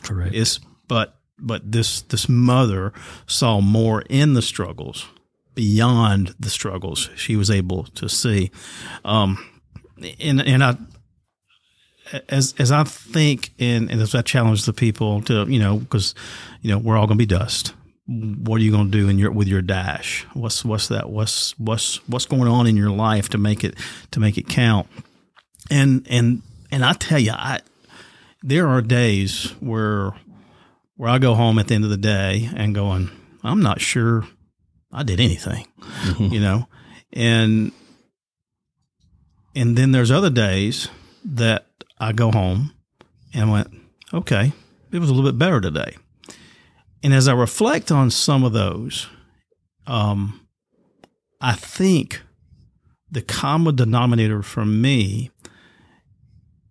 Correct. 0.04 0.36
It's 0.36 0.60
but 0.90 1.16
but 1.40 1.72
this 1.72 2.02
this 2.02 2.28
mother 2.28 2.92
saw 3.28 3.62
more 3.62 4.02
in 4.10 4.34
the 4.34 4.42
struggles 4.42 5.08
beyond 5.56 6.36
the 6.40 6.50
struggles 6.50 7.10
she 7.16 7.36
was 7.36 7.50
able 7.50 7.84
to 7.96 8.08
see. 8.08 8.52
Um, 9.04 9.44
and, 10.20 10.42
and 10.42 10.64
I, 10.64 10.78
as, 12.30 12.54
as 12.60 12.72
I 12.72 12.84
think 12.84 13.52
and, 13.58 13.90
and 13.90 14.02
as 14.02 14.14
I 14.14 14.22
challenge 14.22 14.66
the 14.66 14.74
people 14.74 15.22
to, 15.24 15.46
you 15.48 15.60
know, 15.60 15.82
cause, 15.90 16.14
you 16.62 16.70
know, 16.70 16.78
we're 16.78 16.98
all 16.98 17.08
going 17.08 17.18
to 17.18 17.22
be 17.22 17.26
dust. 17.26 17.74
What 18.08 18.62
are 18.62 18.64
you 18.64 18.72
going 18.72 18.92
to 18.92 18.98
do 18.98 19.10
in 19.10 19.18
your, 19.18 19.32
with 19.32 19.48
your 19.48 19.64
dash? 19.64 20.28
What's, 20.34 20.64
what's 20.64 20.90
that? 20.90 21.10
What's, 21.10 21.58
what's, 21.58 22.08
what's 22.08 22.26
going 22.26 22.48
on 22.48 22.68
in 22.68 22.78
your 22.78 22.92
life 22.92 23.30
to 23.30 23.40
make 23.40 23.64
it, 23.64 23.76
to 24.12 24.20
make 24.20 24.38
it 24.38 24.48
count? 24.48 24.88
And, 25.72 26.06
and, 26.10 26.44
and 26.72 26.86
I 26.86 26.94
tell 26.94 27.18
you, 27.18 27.32
I, 27.32 27.62
there 28.44 28.68
are 28.68 28.82
days 28.82 29.56
where, 29.60 30.12
where 30.98 31.10
I 31.10 31.18
go 31.18 31.34
home 31.34 31.58
at 31.58 31.68
the 31.68 31.76
end 31.76 31.84
of 31.84 31.90
the 31.90 31.98
day 31.98 32.48
and 32.56 32.76
going, 32.76 33.10
I'm 33.44 33.62
not 33.62 33.82
sure 33.82 34.28
I 34.92 35.04
did 35.04 35.20
anything, 35.20 35.68
mm-hmm. 35.80 36.26
you 36.34 36.40
know, 36.40 36.68
and 37.14 37.72
and 39.56 39.78
then 39.78 39.92
there's 39.92 40.12
other 40.12 40.30
days 40.30 40.90
that 41.24 41.68
I 41.98 42.12
go 42.12 42.32
home 42.32 42.74
and 43.34 43.52
went, 43.52 43.68
okay, 44.14 44.52
it 44.92 45.00
was 45.00 45.10
a 45.10 45.14
little 45.14 45.30
bit 45.30 45.40
better 45.40 45.62
today. 45.62 45.96
And 47.04 47.14
as 47.14 47.28
I 47.28 47.34
reflect 47.34 47.92
on 47.92 48.12
some 48.12 48.44
of 48.44 48.54
those, 48.54 49.08
um, 49.88 50.48
I 51.40 51.54
think 51.54 52.22
the 53.12 53.22
common 53.22 53.76
denominator 53.76 54.42
for 54.42 54.66
me 54.66 55.32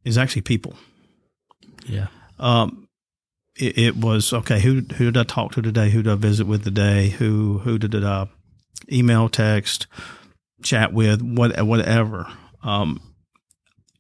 is 0.04 0.18
actually 0.18 0.42
people. 0.42 0.74
Yeah. 1.86 2.08
Um, 2.38 2.83
it, 3.56 3.78
it, 3.78 3.96
was 3.96 4.32
okay. 4.32 4.60
Who 4.60 4.80
who 4.96 5.10
did 5.10 5.16
I 5.16 5.22
talk 5.24 5.52
to 5.52 5.62
today? 5.62 5.90
Who 5.90 6.02
did 6.02 6.12
I 6.12 6.16
visit 6.16 6.46
with 6.46 6.64
today? 6.64 7.10
Who 7.10 7.58
who 7.58 7.78
did 7.78 8.04
I 8.04 8.28
email, 8.90 9.28
text, 9.28 9.86
chat 10.62 10.92
with? 10.92 11.22
What 11.22 11.60
whatever. 11.62 12.26
Um, 12.62 13.00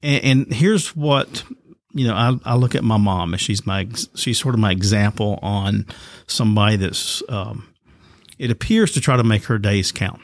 and, 0.02 0.24
and 0.24 0.52
here's 0.52 0.96
what 0.96 1.44
you 1.92 2.06
know. 2.06 2.14
I, 2.14 2.38
I 2.44 2.54
look 2.56 2.74
at 2.74 2.84
my 2.84 2.96
mom, 2.96 3.32
and 3.32 3.40
she's 3.40 3.66
my 3.66 3.88
she's 4.14 4.38
sort 4.38 4.54
of 4.54 4.60
my 4.60 4.72
example 4.72 5.38
on 5.42 5.86
somebody 6.26 6.76
that's. 6.76 7.22
Um, 7.28 7.68
it 8.38 8.50
appears 8.50 8.92
to 8.92 9.00
try 9.00 9.16
to 9.16 9.24
make 9.24 9.44
her 9.44 9.58
days 9.58 9.92
count. 9.92 10.20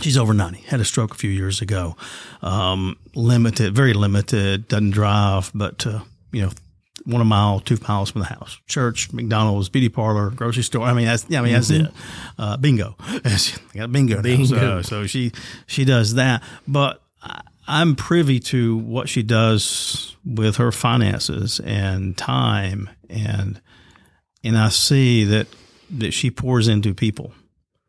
She's 0.00 0.16
over 0.16 0.32
90, 0.32 0.62
had 0.62 0.80
a 0.80 0.84
stroke 0.84 1.12
a 1.12 1.16
few 1.16 1.30
years 1.30 1.60
ago. 1.60 1.96
Um, 2.40 2.96
limited, 3.14 3.74
very 3.74 3.92
limited, 3.92 4.66
doesn't 4.66 4.90
drive, 4.90 5.50
but, 5.54 5.86
uh, 5.86 6.00
you 6.32 6.42
know, 6.42 6.50
one 7.04 7.26
mile, 7.26 7.60
two 7.60 7.78
miles 7.88 8.10
from 8.10 8.20
the 8.20 8.28
house. 8.28 8.58
Church, 8.66 9.12
McDonald's, 9.12 9.68
beauty 9.68 9.88
parlor, 9.88 10.30
grocery 10.30 10.62
store. 10.62 10.84
I 10.86 10.92
mean, 10.92 11.06
that's 11.06 11.26
yeah, 11.28 11.40
I 11.40 11.42
mean 11.42 11.52
that's 11.52 11.70
mm-hmm. 11.70 11.86
it. 11.86 11.92
Uh, 12.38 12.56
bingo. 12.56 12.96
I 13.00 13.38
got 13.74 13.92
bingo. 13.92 14.22
bingo. 14.22 14.44
So, 14.44 14.82
so, 14.82 15.06
she 15.06 15.32
she 15.66 15.84
does 15.84 16.14
that, 16.14 16.42
but 16.66 17.02
I'm 17.66 17.94
privy 17.96 18.40
to 18.40 18.76
what 18.76 19.08
she 19.08 19.22
does 19.22 20.16
with 20.24 20.56
her 20.56 20.72
finances 20.72 21.60
and 21.60 22.16
time, 22.16 22.90
and 23.08 23.60
and 24.42 24.58
I 24.58 24.68
see 24.68 25.24
that 25.24 25.46
that 25.90 26.12
she 26.12 26.30
pours 26.30 26.68
into 26.68 26.94
people. 26.94 27.32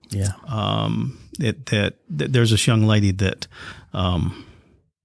Yeah. 0.10 0.34
Um. 0.48 1.20
That 1.40 1.66
that, 1.68 1.96
that 2.12 2.32
there's 2.32 2.52
this 2.52 2.68
young 2.68 2.84
lady 2.86 3.12
that 3.12 3.48
um 3.92 4.46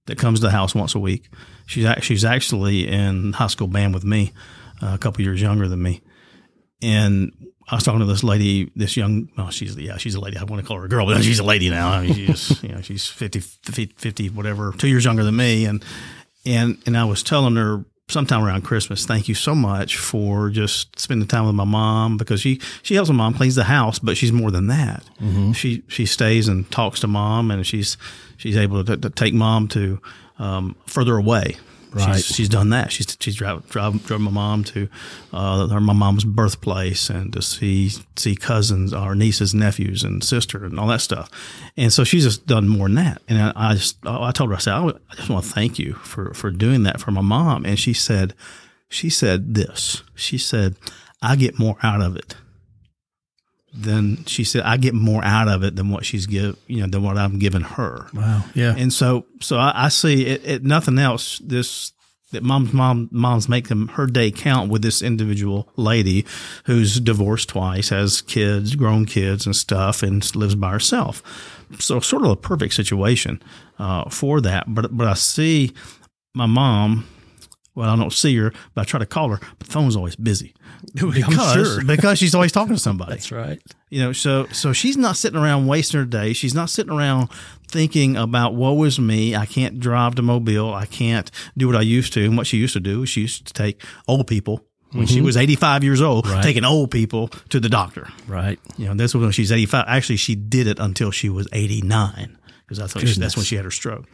that 0.05 0.19
comes 0.19 0.39
to 0.39 0.45
the 0.45 0.51
house 0.51 0.75
once 0.75 0.93
a 0.93 0.99
week 0.99 1.27
She's 1.69 1.87
she's 2.01 2.25
actually 2.25 2.87
in 2.87 3.33
high 3.33 3.47
school 3.47 3.67
band 3.67 3.93
with 3.93 4.03
me, 4.03 4.33
uh, 4.81 4.93
a 4.95 4.97
couple 4.97 5.21
years 5.23 5.39
younger 5.39 5.67
than 5.67 5.81
me, 5.81 6.01
and 6.81 7.31
I 7.69 7.75
was 7.75 7.83
talking 7.83 7.99
to 7.99 8.05
this 8.05 8.23
lady, 8.23 8.71
this 8.75 8.97
young, 8.97 9.29
well, 9.37 9.51
she's 9.51 9.75
yeah, 9.77 9.97
she's 9.97 10.15
a 10.15 10.19
lady. 10.19 10.37
I 10.37 10.43
want 10.43 10.61
to 10.61 10.67
call 10.67 10.77
her 10.77 10.85
a 10.85 10.89
girl, 10.89 11.05
but 11.05 11.23
she's 11.23 11.37
a 11.37 11.43
lady 11.43 11.69
now. 11.69 11.89
I 11.89 12.01
mean, 12.01 12.13
she's 12.15 12.63
you 12.63 12.69
know 12.69 12.81
she's 12.81 13.07
50, 13.07 13.39
50, 13.39 14.29
whatever, 14.29 14.73
two 14.77 14.87
years 14.87 15.05
younger 15.05 15.23
than 15.23 15.35
me, 15.35 15.65
and 15.65 15.85
and 16.43 16.77
and 16.87 16.97
I 16.97 17.05
was 17.05 17.21
telling 17.21 17.55
her 17.55 17.85
sometime 18.07 18.43
around 18.43 18.63
Christmas, 18.63 19.05
thank 19.05 19.27
you 19.27 19.35
so 19.35 19.53
much 19.53 19.97
for 19.97 20.49
just 20.49 20.99
spending 20.99 21.27
time 21.27 21.45
with 21.45 21.53
my 21.53 21.63
mom 21.63 22.17
because 22.17 22.41
she 22.41 22.59
she 22.81 22.95
helps 22.95 23.09
my 23.09 23.15
mom 23.15 23.35
cleans 23.35 23.55
the 23.55 23.63
house, 23.63 23.99
but 23.99 24.17
she's 24.17 24.31
more 24.31 24.49
than 24.49 24.67
that. 24.67 25.03
Mm-hmm. 25.21 25.51
She 25.51 25.83
she 25.87 26.07
stays 26.07 26.47
and 26.47 26.69
talks 26.71 27.01
to 27.01 27.07
mom, 27.07 27.51
and 27.51 27.65
she's 27.65 27.97
she's 28.37 28.57
able 28.57 28.83
to, 28.83 28.97
to 28.97 29.09
take 29.11 29.35
mom 29.35 29.67
to 29.69 30.01
um, 30.39 30.75
further 30.85 31.17
away. 31.17 31.57
Right. 31.91 32.17
She's, 32.17 32.25
she's 32.27 32.49
done 32.49 32.69
that. 32.69 32.91
She's 32.91 33.17
she's 33.19 33.35
drove, 33.35 33.67
drove, 33.69 34.05
drove 34.05 34.21
my 34.21 34.29
mom 34.29 34.63
to 34.65 34.87
uh, 35.33 35.67
her 35.67 35.81
my 35.81 35.93
mom's 35.93 36.23
birthplace 36.23 37.09
and 37.09 37.33
to 37.33 37.41
see 37.41 37.91
see 38.15 38.35
cousins, 38.35 38.93
our 38.93 39.15
nieces, 39.15 39.55
nephews, 39.55 40.03
and 40.03 40.23
sister, 40.23 40.65
and 40.65 40.79
all 40.79 40.87
that 40.87 41.01
stuff. 41.01 41.31
And 41.75 41.91
so 41.91 42.03
she's 42.03 42.25
just 42.25 42.45
done 42.45 42.67
more 42.67 42.87
than 42.87 42.95
that. 42.95 43.21
And 43.27 43.41
I, 43.41 43.53
I 43.55 43.73
just 43.73 43.97
I 44.05 44.31
told 44.31 44.51
her 44.51 44.55
I 44.55 44.59
said 44.59 44.73
I 44.73 45.15
just 45.15 45.29
want 45.29 45.45
to 45.45 45.51
thank 45.51 45.79
you 45.79 45.93
for 45.95 46.31
for 46.35 46.51
doing 46.51 46.83
that 46.83 47.01
for 47.01 47.09
my 47.09 47.21
mom. 47.21 47.65
And 47.65 47.79
she 47.79 47.93
said 47.93 48.35
she 48.87 49.09
said 49.09 49.55
this. 49.55 50.03
She 50.13 50.37
said 50.37 50.75
I 51.23 51.35
get 51.35 51.57
more 51.57 51.77
out 51.81 52.01
of 52.01 52.15
it 52.15 52.35
then 53.73 54.25
she 54.25 54.43
said, 54.43 54.63
I 54.63 54.77
get 54.77 54.93
more 54.93 55.23
out 55.23 55.47
of 55.47 55.63
it 55.63 55.75
than 55.75 55.89
what 55.89 56.05
she's 56.05 56.25
give, 56.25 56.57
you 56.67 56.81
know, 56.81 56.87
than 56.87 57.03
what 57.03 57.17
I'm 57.17 57.39
giving 57.39 57.61
her. 57.61 58.07
Wow. 58.13 58.43
Yeah. 58.55 58.75
And 58.77 58.91
so, 58.91 59.25
so 59.41 59.57
I, 59.57 59.85
I 59.85 59.89
see 59.89 60.25
it, 60.25 60.45
it, 60.45 60.63
nothing 60.63 60.97
else. 60.97 61.39
This, 61.39 61.93
that 62.31 62.43
mom's 62.43 62.73
mom, 62.73 63.09
mom's 63.11 63.49
making 63.49 63.87
her 63.89 64.05
day 64.05 64.31
count 64.31 64.69
with 64.69 64.81
this 64.81 65.01
individual 65.01 65.67
lady 65.75 66.25
who's 66.65 66.99
divorced 66.99 67.49
twice, 67.49 67.89
has 67.89 68.21
kids, 68.21 68.75
grown 68.75 69.05
kids 69.05 69.45
and 69.45 69.55
stuff, 69.55 70.03
and 70.03 70.35
lives 70.35 70.55
by 70.55 70.71
herself. 70.71 71.23
So 71.79 71.99
sort 71.99 72.23
of 72.23 72.31
a 72.31 72.35
perfect 72.35 72.73
situation, 72.73 73.41
uh, 73.77 74.09
for 74.09 74.41
that. 74.41 74.65
But, 74.67 74.95
but 74.95 75.07
I 75.07 75.13
see 75.13 75.73
my 76.35 76.45
mom, 76.45 77.07
Well, 77.75 77.89
I 77.89 77.95
don't 77.95 78.11
see 78.11 78.35
her, 78.37 78.51
but 78.73 78.81
I 78.81 78.83
try 78.83 78.99
to 78.99 79.05
call 79.05 79.29
her, 79.29 79.39
but 79.57 79.67
the 79.67 79.71
phone's 79.71 79.95
always 79.95 80.15
busy. 80.15 80.53
Because, 80.93 81.53
sure. 81.53 81.83
because 81.85 82.17
she's 82.19 82.35
always 82.35 82.51
talking 82.51 82.75
to 82.75 82.79
somebody. 82.81 83.11
That's 83.11 83.31
right. 83.31 83.61
You 83.89 84.01
know, 84.01 84.13
so 84.13 84.47
so 84.51 84.73
she's 84.73 84.97
not 84.97 85.17
sitting 85.17 85.39
around 85.39 85.67
wasting 85.67 85.99
her 85.99 86.05
day. 86.05 86.33
She's 86.33 86.53
not 86.53 86.69
sitting 86.69 86.91
around 86.93 87.29
thinking 87.67 88.15
about 88.17 88.55
woe 88.55 88.83
is 88.83 88.99
me. 88.99 89.35
I 89.35 89.45
can't 89.45 89.79
drive 89.79 90.15
to 90.15 90.21
Mobile. 90.21 90.73
I 90.73 90.85
can't 90.85 91.29
do 91.57 91.67
what 91.67 91.75
I 91.75 91.81
used 91.81 92.13
to. 92.13 92.25
And 92.25 92.37
what 92.37 92.47
she 92.47 92.57
used 92.57 92.73
to 92.73 92.79
do 92.79 93.03
is 93.03 93.09
she 93.09 93.21
used 93.21 93.47
to 93.47 93.53
take 93.53 93.81
old 94.07 94.27
people 94.27 94.65
when 94.91 95.05
she 95.05 95.21
was 95.21 95.37
85 95.37 95.83
years 95.83 96.01
old, 96.01 96.27
Right. 96.27 96.43
taking 96.43 96.65
old 96.65 96.89
people 96.91 97.27
to 97.49 97.59
the 97.59 97.69
doctor. 97.69 98.07
Right. 98.27 98.59
You 98.77 98.87
know, 98.87 98.95
that's 98.95 99.13
when 99.13 99.31
she's 99.31 99.51
85. 99.51 99.85
Actually, 99.87 100.17
she 100.17 100.35
did 100.35 100.65
it 100.67 100.79
until 100.79 101.11
she 101.11 101.29
was 101.29 101.47
89 101.51 102.37
because 102.65 102.79
I 102.79 102.87
thought 102.87 103.07
she, 103.07 103.19
that's 103.19 103.35
when 103.35 103.45
she 103.45 103.55
had 103.55 103.65
her 103.65 103.71
stroke. 103.71 104.05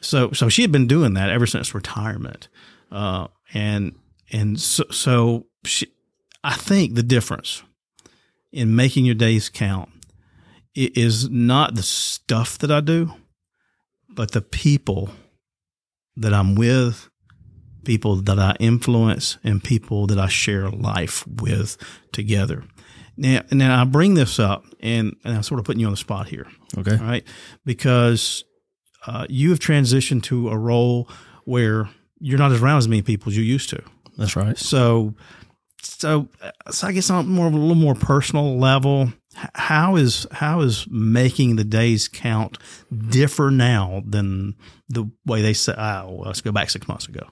So, 0.00 0.32
so 0.32 0.48
she 0.48 0.62
had 0.62 0.72
been 0.72 0.86
doing 0.86 1.14
that 1.14 1.30
ever 1.30 1.46
since 1.46 1.74
retirement. 1.74 2.48
Uh, 2.90 3.28
and, 3.54 3.94
and 4.30 4.60
so, 4.60 4.84
so 4.90 5.46
she, 5.64 5.86
I 6.42 6.54
think 6.54 6.94
the 6.94 7.02
difference 7.02 7.62
in 8.52 8.74
making 8.74 9.04
your 9.04 9.14
days 9.14 9.48
count 9.48 9.90
is 10.74 11.28
not 11.28 11.74
the 11.74 11.82
stuff 11.82 12.58
that 12.58 12.70
I 12.70 12.80
do, 12.80 13.12
but 14.08 14.32
the 14.32 14.40
people 14.40 15.10
that 16.16 16.32
I'm 16.32 16.54
with, 16.54 17.08
people 17.84 18.16
that 18.16 18.38
I 18.38 18.56
influence, 18.60 19.38
and 19.44 19.62
people 19.62 20.06
that 20.08 20.18
I 20.18 20.28
share 20.28 20.70
life 20.70 21.26
with 21.26 21.76
together. 22.12 22.64
Now, 23.16 23.42
now 23.52 23.80
I 23.80 23.84
bring 23.84 24.14
this 24.14 24.38
up, 24.38 24.64
and, 24.80 25.14
and 25.24 25.34
I'm 25.36 25.42
sort 25.42 25.58
of 25.60 25.66
putting 25.66 25.80
you 25.80 25.86
on 25.86 25.92
the 25.92 25.96
spot 25.98 26.28
here, 26.28 26.46
Okay. 26.78 26.92
all 26.96 27.04
right? 27.04 27.24
Because 27.64 28.44
uh, 29.06 29.26
you 29.28 29.50
have 29.50 29.58
transitioned 29.58 30.22
to 30.24 30.48
a 30.50 30.56
role 30.58 31.08
where 31.44 31.88
you're 32.18 32.38
not 32.38 32.52
as 32.52 32.62
around 32.62 32.78
as 32.78 32.88
many 32.88 33.02
people 33.02 33.30
as 33.30 33.36
you 33.36 33.42
used 33.42 33.70
to. 33.70 33.82
That's 34.16 34.36
right. 34.36 34.56
So, 34.58 35.14
so, 35.82 36.28
uh, 36.42 36.50
so 36.70 36.86
I 36.86 36.92
guess 36.92 37.10
on 37.10 37.28
more 37.28 37.46
a 37.46 37.50
little 37.50 37.74
more 37.74 37.94
personal 37.94 38.58
level, 38.58 39.12
how 39.54 39.96
is 39.96 40.26
how 40.32 40.60
is 40.60 40.86
making 40.90 41.56
the 41.56 41.64
days 41.64 42.08
count 42.08 42.58
differ 43.08 43.50
now 43.50 44.02
than 44.04 44.56
the 44.88 45.10
way 45.24 45.42
they 45.42 45.52
say? 45.52 45.74
Oh, 45.76 45.80
uh, 45.80 46.04
well, 46.06 46.22
let's 46.26 46.40
go 46.40 46.52
back 46.52 46.70
six 46.70 46.88
months 46.88 47.06
ago. 47.06 47.28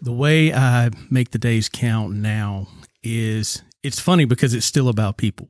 The 0.00 0.12
way 0.12 0.52
I 0.52 0.90
make 1.10 1.30
the 1.30 1.38
days 1.38 1.68
count 1.68 2.14
now 2.14 2.68
is 3.02 3.62
it's 3.82 4.00
funny 4.00 4.24
because 4.24 4.54
it's 4.54 4.66
still 4.66 4.88
about 4.88 5.16
people. 5.16 5.48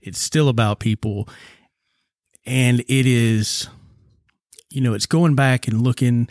It's 0.00 0.20
still 0.20 0.48
about 0.48 0.80
people. 0.80 1.28
And 2.46 2.80
it 2.80 3.06
is, 3.06 3.68
you 4.70 4.82
know, 4.82 4.92
it's 4.92 5.06
going 5.06 5.34
back 5.34 5.66
and 5.66 5.80
looking 5.82 6.28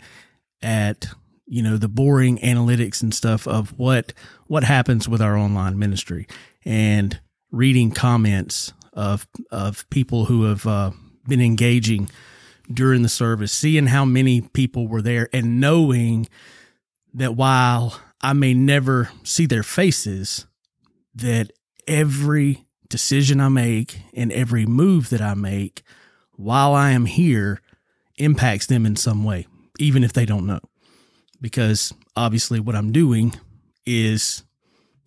at, 0.62 1.08
you 1.46 1.62
know, 1.62 1.76
the 1.76 1.88
boring 1.88 2.38
analytics 2.38 3.02
and 3.02 3.14
stuff 3.14 3.46
of 3.46 3.78
what 3.78 4.12
what 4.46 4.64
happens 4.64 5.08
with 5.08 5.20
our 5.20 5.36
online 5.36 5.78
ministry 5.78 6.26
and 6.64 7.20
reading 7.50 7.90
comments 7.90 8.72
of 8.92 9.26
of 9.50 9.88
people 9.90 10.26
who 10.26 10.44
have 10.44 10.66
uh, 10.66 10.90
been 11.26 11.40
engaging 11.40 12.08
during 12.72 13.02
the 13.02 13.08
service, 13.08 13.52
seeing 13.52 13.86
how 13.86 14.04
many 14.04 14.40
people 14.40 14.88
were 14.88 15.02
there 15.02 15.28
and 15.32 15.60
knowing 15.60 16.26
that 17.12 17.36
while 17.36 18.00
I 18.22 18.32
may 18.32 18.54
never 18.54 19.10
see 19.22 19.46
their 19.46 19.62
faces, 19.62 20.46
that 21.14 21.50
every 21.86 22.64
decision 22.88 23.40
I 23.40 23.48
make 23.48 24.00
and 24.14 24.32
every 24.32 24.66
move 24.66 25.10
that 25.10 25.20
I 25.20 25.34
make 25.34 25.82
while 26.32 26.74
I 26.74 26.92
am 26.92 27.06
here 27.06 27.60
impacts 28.16 28.66
them 28.66 28.86
in 28.86 28.96
some 28.96 29.24
way, 29.24 29.46
even 29.78 30.02
if 30.02 30.12
they 30.12 30.24
don't 30.24 30.46
know. 30.46 30.60
Because 31.44 31.92
obviously, 32.16 32.58
what 32.58 32.74
I'm 32.74 32.90
doing 32.90 33.34
is 33.84 34.44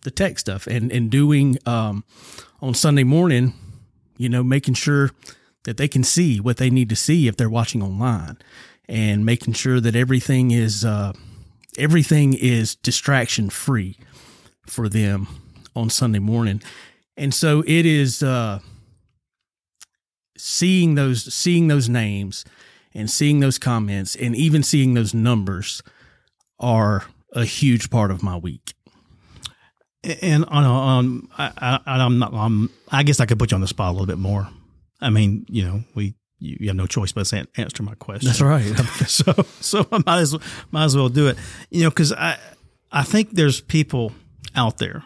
the 0.02 0.12
tech 0.12 0.38
stuff 0.38 0.68
and, 0.68 0.92
and 0.92 1.10
doing 1.10 1.58
um, 1.66 2.04
on 2.62 2.74
Sunday 2.74 3.02
morning, 3.02 3.54
you 4.16 4.28
know, 4.28 4.44
making 4.44 4.74
sure 4.74 5.10
that 5.64 5.78
they 5.78 5.88
can 5.88 6.04
see 6.04 6.38
what 6.38 6.58
they 6.58 6.70
need 6.70 6.90
to 6.90 6.94
see 6.94 7.26
if 7.26 7.36
they're 7.36 7.50
watching 7.50 7.82
online 7.82 8.38
and 8.88 9.26
making 9.26 9.54
sure 9.54 9.80
that 9.80 9.96
everything 9.96 10.52
is. 10.52 10.84
Uh, 10.84 11.12
everything 11.76 12.34
is 12.34 12.76
distraction 12.76 13.50
free 13.50 13.98
for 14.64 14.88
them 14.88 15.26
on 15.74 15.90
Sunday 15.90 16.20
morning. 16.20 16.62
And 17.16 17.34
so 17.34 17.64
it 17.66 17.84
is 17.84 18.22
uh 18.22 18.60
seeing 20.36 20.94
those 20.94 21.34
seeing 21.34 21.66
those 21.66 21.88
names 21.88 22.44
and 22.94 23.10
seeing 23.10 23.40
those 23.40 23.58
comments 23.58 24.14
and 24.14 24.36
even 24.36 24.62
seeing 24.62 24.94
those 24.94 25.12
numbers 25.12 25.82
are 26.60 27.04
a 27.32 27.44
huge 27.44 27.90
part 27.90 28.10
of 28.10 28.22
my 28.22 28.36
week. 28.36 28.74
And 30.22 30.44
on, 30.46 30.64
on 30.64 31.28
I, 31.36 31.80
I, 31.86 32.00
I'm 32.00 32.18
not. 32.18 32.32
I'm, 32.32 32.70
I 32.90 33.02
guess 33.02 33.20
I 33.20 33.26
could 33.26 33.38
put 33.38 33.50
you 33.50 33.56
on 33.56 33.60
the 33.60 33.66
spot 33.66 33.88
a 33.88 33.92
little 33.92 34.06
bit 34.06 34.18
more. 34.18 34.48
I 35.00 35.10
mean, 35.10 35.44
you 35.48 35.64
know, 35.64 35.82
we 35.94 36.14
you, 36.38 36.56
you 36.60 36.68
have 36.68 36.76
no 36.76 36.86
choice 36.86 37.12
but 37.12 37.26
to 37.26 37.46
answer 37.56 37.82
my 37.82 37.94
question. 37.94 38.28
That's 38.28 38.40
right. 38.40 38.62
so 39.06 39.32
so 39.60 39.86
I 39.90 40.02
might 40.06 40.20
as 40.20 40.32
well, 40.32 40.42
might 40.70 40.84
as 40.84 40.96
well 40.96 41.08
do 41.08 41.28
it. 41.28 41.36
You 41.70 41.82
know, 41.82 41.90
because 41.90 42.12
I 42.12 42.38
I 42.92 43.02
think 43.02 43.32
there's 43.32 43.60
people 43.60 44.12
out 44.54 44.78
there 44.78 45.04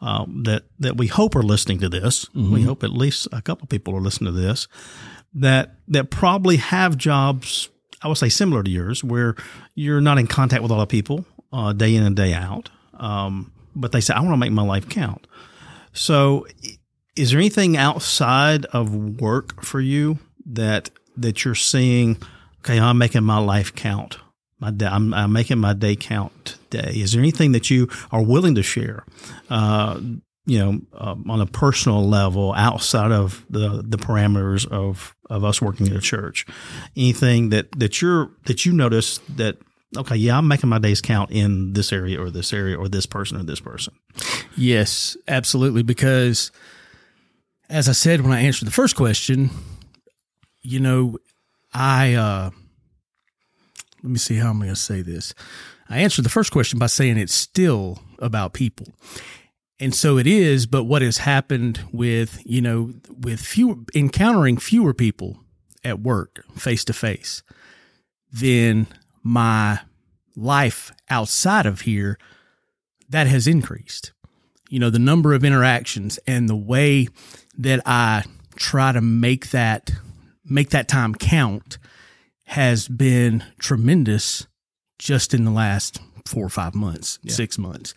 um, 0.00 0.44
that 0.44 0.64
that 0.78 0.96
we 0.96 1.08
hope 1.08 1.34
are 1.34 1.42
listening 1.42 1.80
to 1.80 1.88
this. 1.88 2.32
We 2.34 2.62
hope 2.62 2.84
at 2.84 2.92
least 2.92 3.26
a 3.32 3.42
couple 3.42 3.66
people 3.66 3.94
are 3.96 4.00
listening 4.00 4.32
to 4.32 4.40
this 4.40 4.68
that 5.34 5.76
that 5.88 6.10
probably 6.10 6.56
have 6.56 6.96
jobs. 6.96 7.68
I 8.02 8.08
would 8.08 8.18
say 8.18 8.28
similar 8.28 8.62
to 8.62 8.70
yours, 8.70 9.02
where 9.02 9.34
you're 9.74 10.00
not 10.00 10.18
in 10.18 10.26
contact 10.26 10.62
with 10.62 10.70
a 10.70 10.74
lot 10.74 10.82
of 10.82 10.88
people 10.88 11.24
uh, 11.52 11.72
day 11.72 11.94
in 11.94 12.02
and 12.02 12.16
day 12.16 12.34
out. 12.34 12.70
Um, 12.94 13.52
but 13.74 13.92
they 13.92 14.00
say, 14.00 14.14
I 14.14 14.20
want 14.20 14.32
to 14.32 14.36
make 14.36 14.52
my 14.52 14.62
life 14.62 14.88
count. 14.88 15.26
So, 15.92 16.46
is 17.16 17.30
there 17.30 17.40
anything 17.40 17.76
outside 17.76 18.66
of 18.66 18.94
work 19.20 19.62
for 19.62 19.80
you 19.80 20.18
that 20.46 20.90
that 21.16 21.44
you're 21.44 21.54
seeing? 21.54 22.18
Okay, 22.60 22.78
I'm 22.78 22.98
making 22.98 23.24
my 23.24 23.38
life 23.38 23.74
count. 23.74 24.18
My 24.60 24.70
day, 24.70 24.86
I'm, 24.86 25.14
I'm 25.14 25.32
making 25.32 25.58
my 25.58 25.72
day 25.72 25.94
count 25.96 26.56
today. 26.70 26.92
Is 26.96 27.12
there 27.12 27.20
anything 27.20 27.52
that 27.52 27.70
you 27.70 27.88
are 28.10 28.22
willing 28.22 28.56
to 28.56 28.62
share? 28.62 29.04
Uh, 29.48 30.00
you 30.48 30.58
know, 30.58 30.80
uh, 30.94 31.14
on 31.28 31.42
a 31.42 31.46
personal 31.46 32.08
level, 32.08 32.54
outside 32.54 33.12
of 33.12 33.44
the 33.50 33.82
the 33.86 33.98
parameters 33.98 34.66
of 34.66 35.14
of 35.28 35.44
us 35.44 35.60
working 35.60 35.86
at 35.88 35.94
a 35.94 36.00
church, 36.00 36.46
anything 36.96 37.50
that 37.50 37.70
that 37.78 38.00
you're 38.00 38.30
that 38.46 38.64
you 38.64 38.72
notice 38.72 39.18
that 39.36 39.58
okay, 39.96 40.16
yeah, 40.16 40.38
I'm 40.38 40.48
making 40.48 40.70
my 40.70 40.78
days 40.78 41.02
count 41.02 41.30
in 41.30 41.74
this 41.74 41.92
area 41.92 42.18
or 42.18 42.30
this 42.30 42.52
area 42.54 42.78
or 42.78 42.88
this 42.88 43.04
person 43.04 43.38
or 43.38 43.42
this 43.42 43.60
person. 43.60 43.94
Yes, 44.56 45.18
absolutely. 45.28 45.82
Because 45.82 46.50
as 47.68 47.86
I 47.86 47.92
said 47.92 48.22
when 48.22 48.32
I 48.32 48.40
answered 48.40 48.66
the 48.66 48.72
first 48.72 48.96
question, 48.96 49.50
you 50.62 50.80
know, 50.80 51.18
I 51.74 52.14
uh 52.14 52.50
let 54.02 54.10
me 54.10 54.18
see 54.18 54.36
how 54.36 54.48
I'm 54.48 54.58
going 54.58 54.70
to 54.70 54.76
say 54.76 55.02
this. 55.02 55.34
I 55.90 55.98
answered 55.98 56.24
the 56.24 56.30
first 56.30 56.52
question 56.52 56.78
by 56.78 56.86
saying 56.86 57.18
it's 57.18 57.34
still 57.34 57.98
about 58.18 58.54
people. 58.54 58.86
And 59.80 59.94
so 59.94 60.18
it 60.18 60.26
is, 60.26 60.66
but 60.66 60.84
what 60.84 61.02
has 61.02 61.18
happened 61.18 61.80
with, 61.92 62.42
you 62.44 62.60
know, 62.60 62.92
with 63.08 63.40
fewer 63.40 63.76
encountering 63.94 64.56
fewer 64.56 64.92
people 64.92 65.38
at 65.84 66.00
work 66.00 66.44
face 66.56 66.84
to 66.86 66.92
face, 66.92 67.42
then 68.32 68.88
my 69.22 69.80
life 70.34 70.92
outside 71.08 71.66
of 71.66 71.82
here 71.82 72.18
that 73.08 73.26
has 73.26 73.46
increased. 73.46 74.12
You 74.68 74.80
know, 74.80 74.90
the 74.90 74.98
number 74.98 75.32
of 75.32 75.44
interactions 75.44 76.18
and 76.26 76.48
the 76.48 76.56
way 76.56 77.08
that 77.56 77.80
I 77.86 78.24
try 78.56 78.92
to 78.92 79.00
make 79.00 79.50
that 79.50 79.92
make 80.44 80.70
that 80.70 80.88
time 80.88 81.14
count 81.14 81.78
has 82.44 82.88
been 82.88 83.44
tremendous 83.58 84.46
just 84.98 85.34
in 85.34 85.44
the 85.44 85.50
last 85.50 86.00
4 86.26 86.44
or 86.44 86.48
5 86.48 86.74
months, 86.74 87.18
6 87.26 87.58
months. 87.58 87.94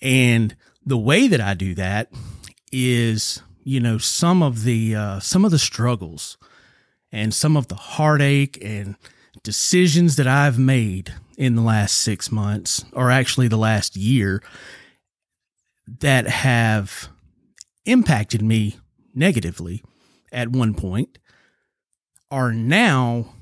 And 0.00 0.56
the 0.84 0.98
way 0.98 1.28
that 1.28 1.40
I 1.40 1.54
do 1.54 1.74
that 1.74 2.10
is, 2.72 3.42
you 3.62 3.80
know, 3.80 3.98
some 3.98 4.42
of 4.42 4.64
the 4.64 4.94
uh, 4.94 5.20
some 5.20 5.44
of 5.44 5.50
the 5.50 5.58
struggles 5.58 6.38
and 7.10 7.32
some 7.32 7.56
of 7.56 7.68
the 7.68 7.74
heartache 7.74 8.58
and 8.62 8.96
decisions 9.42 10.16
that 10.16 10.26
I've 10.26 10.58
made 10.58 11.12
in 11.36 11.54
the 11.54 11.62
last 11.62 11.98
six 11.98 12.30
months, 12.30 12.84
or 12.92 13.10
actually 13.10 13.48
the 13.48 13.56
last 13.56 13.96
year, 13.96 14.42
that 16.00 16.26
have 16.26 17.08
impacted 17.84 18.42
me 18.42 18.76
negatively 19.14 19.82
at 20.30 20.48
one 20.48 20.74
point, 20.74 21.18
are 22.30 22.52
now, 22.52 23.34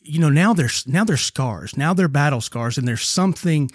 you 0.00 0.18
know, 0.18 0.28
now 0.28 0.52
there's 0.52 0.86
now 0.86 1.04
they're 1.04 1.16
scars, 1.16 1.76
now 1.76 1.94
they're 1.94 2.08
battle 2.08 2.40
scars, 2.40 2.78
and 2.78 2.86
there's 2.86 3.06
something. 3.06 3.70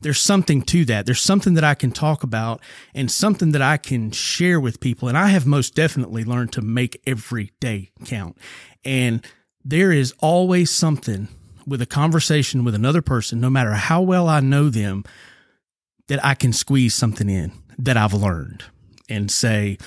There's 0.00 0.20
something 0.20 0.62
to 0.62 0.84
that. 0.86 1.06
There's 1.06 1.20
something 1.20 1.54
that 1.54 1.64
I 1.64 1.74
can 1.74 1.90
talk 1.90 2.22
about 2.22 2.60
and 2.94 3.10
something 3.10 3.52
that 3.52 3.62
I 3.62 3.76
can 3.76 4.10
share 4.10 4.60
with 4.60 4.80
people. 4.80 5.08
And 5.08 5.16
I 5.16 5.28
have 5.28 5.46
most 5.46 5.74
definitely 5.74 6.24
learned 6.24 6.52
to 6.52 6.62
make 6.62 7.00
every 7.06 7.52
day 7.60 7.90
count. 8.04 8.36
And 8.84 9.24
there 9.64 9.92
is 9.92 10.14
always 10.20 10.70
something 10.70 11.28
with 11.66 11.82
a 11.82 11.86
conversation 11.86 12.64
with 12.64 12.74
another 12.74 13.02
person, 13.02 13.40
no 13.40 13.50
matter 13.50 13.72
how 13.72 14.00
well 14.00 14.28
I 14.28 14.40
know 14.40 14.70
them, 14.70 15.04
that 16.08 16.24
I 16.24 16.34
can 16.34 16.52
squeeze 16.52 16.94
something 16.94 17.28
in 17.28 17.52
that 17.78 17.96
I've 17.96 18.14
learned 18.14 18.64
and 19.08 19.30
say, 19.30 19.78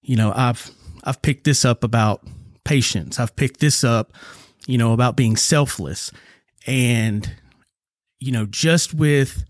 you 0.00 0.16
know, 0.16 0.32
I've 0.34 0.70
I've 1.04 1.20
picked 1.22 1.44
this 1.44 1.64
up 1.64 1.84
about 1.84 2.22
patience. 2.64 3.20
I've 3.20 3.36
picked 3.36 3.60
this 3.60 3.84
up, 3.84 4.12
you 4.66 4.78
know, 4.78 4.92
about 4.92 5.16
being 5.16 5.36
selfless. 5.36 6.10
And 6.66 7.30
you 8.18 8.32
know, 8.32 8.46
just 8.46 8.94
with 8.94 9.44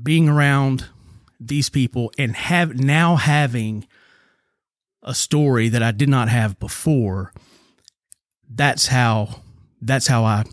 being 0.00 0.28
around 0.28 0.86
these 1.40 1.68
people 1.68 2.12
and 2.18 2.34
have 2.34 2.78
now 2.78 3.16
having 3.16 3.86
a 5.02 5.14
story 5.14 5.68
that 5.68 5.82
I 5.82 5.90
did 5.90 6.08
not 6.08 6.28
have 6.28 6.58
before, 6.58 7.32
that's 8.48 8.86
how 8.86 9.40
that's 9.80 10.06
how 10.06 10.24
I 10.24 10.44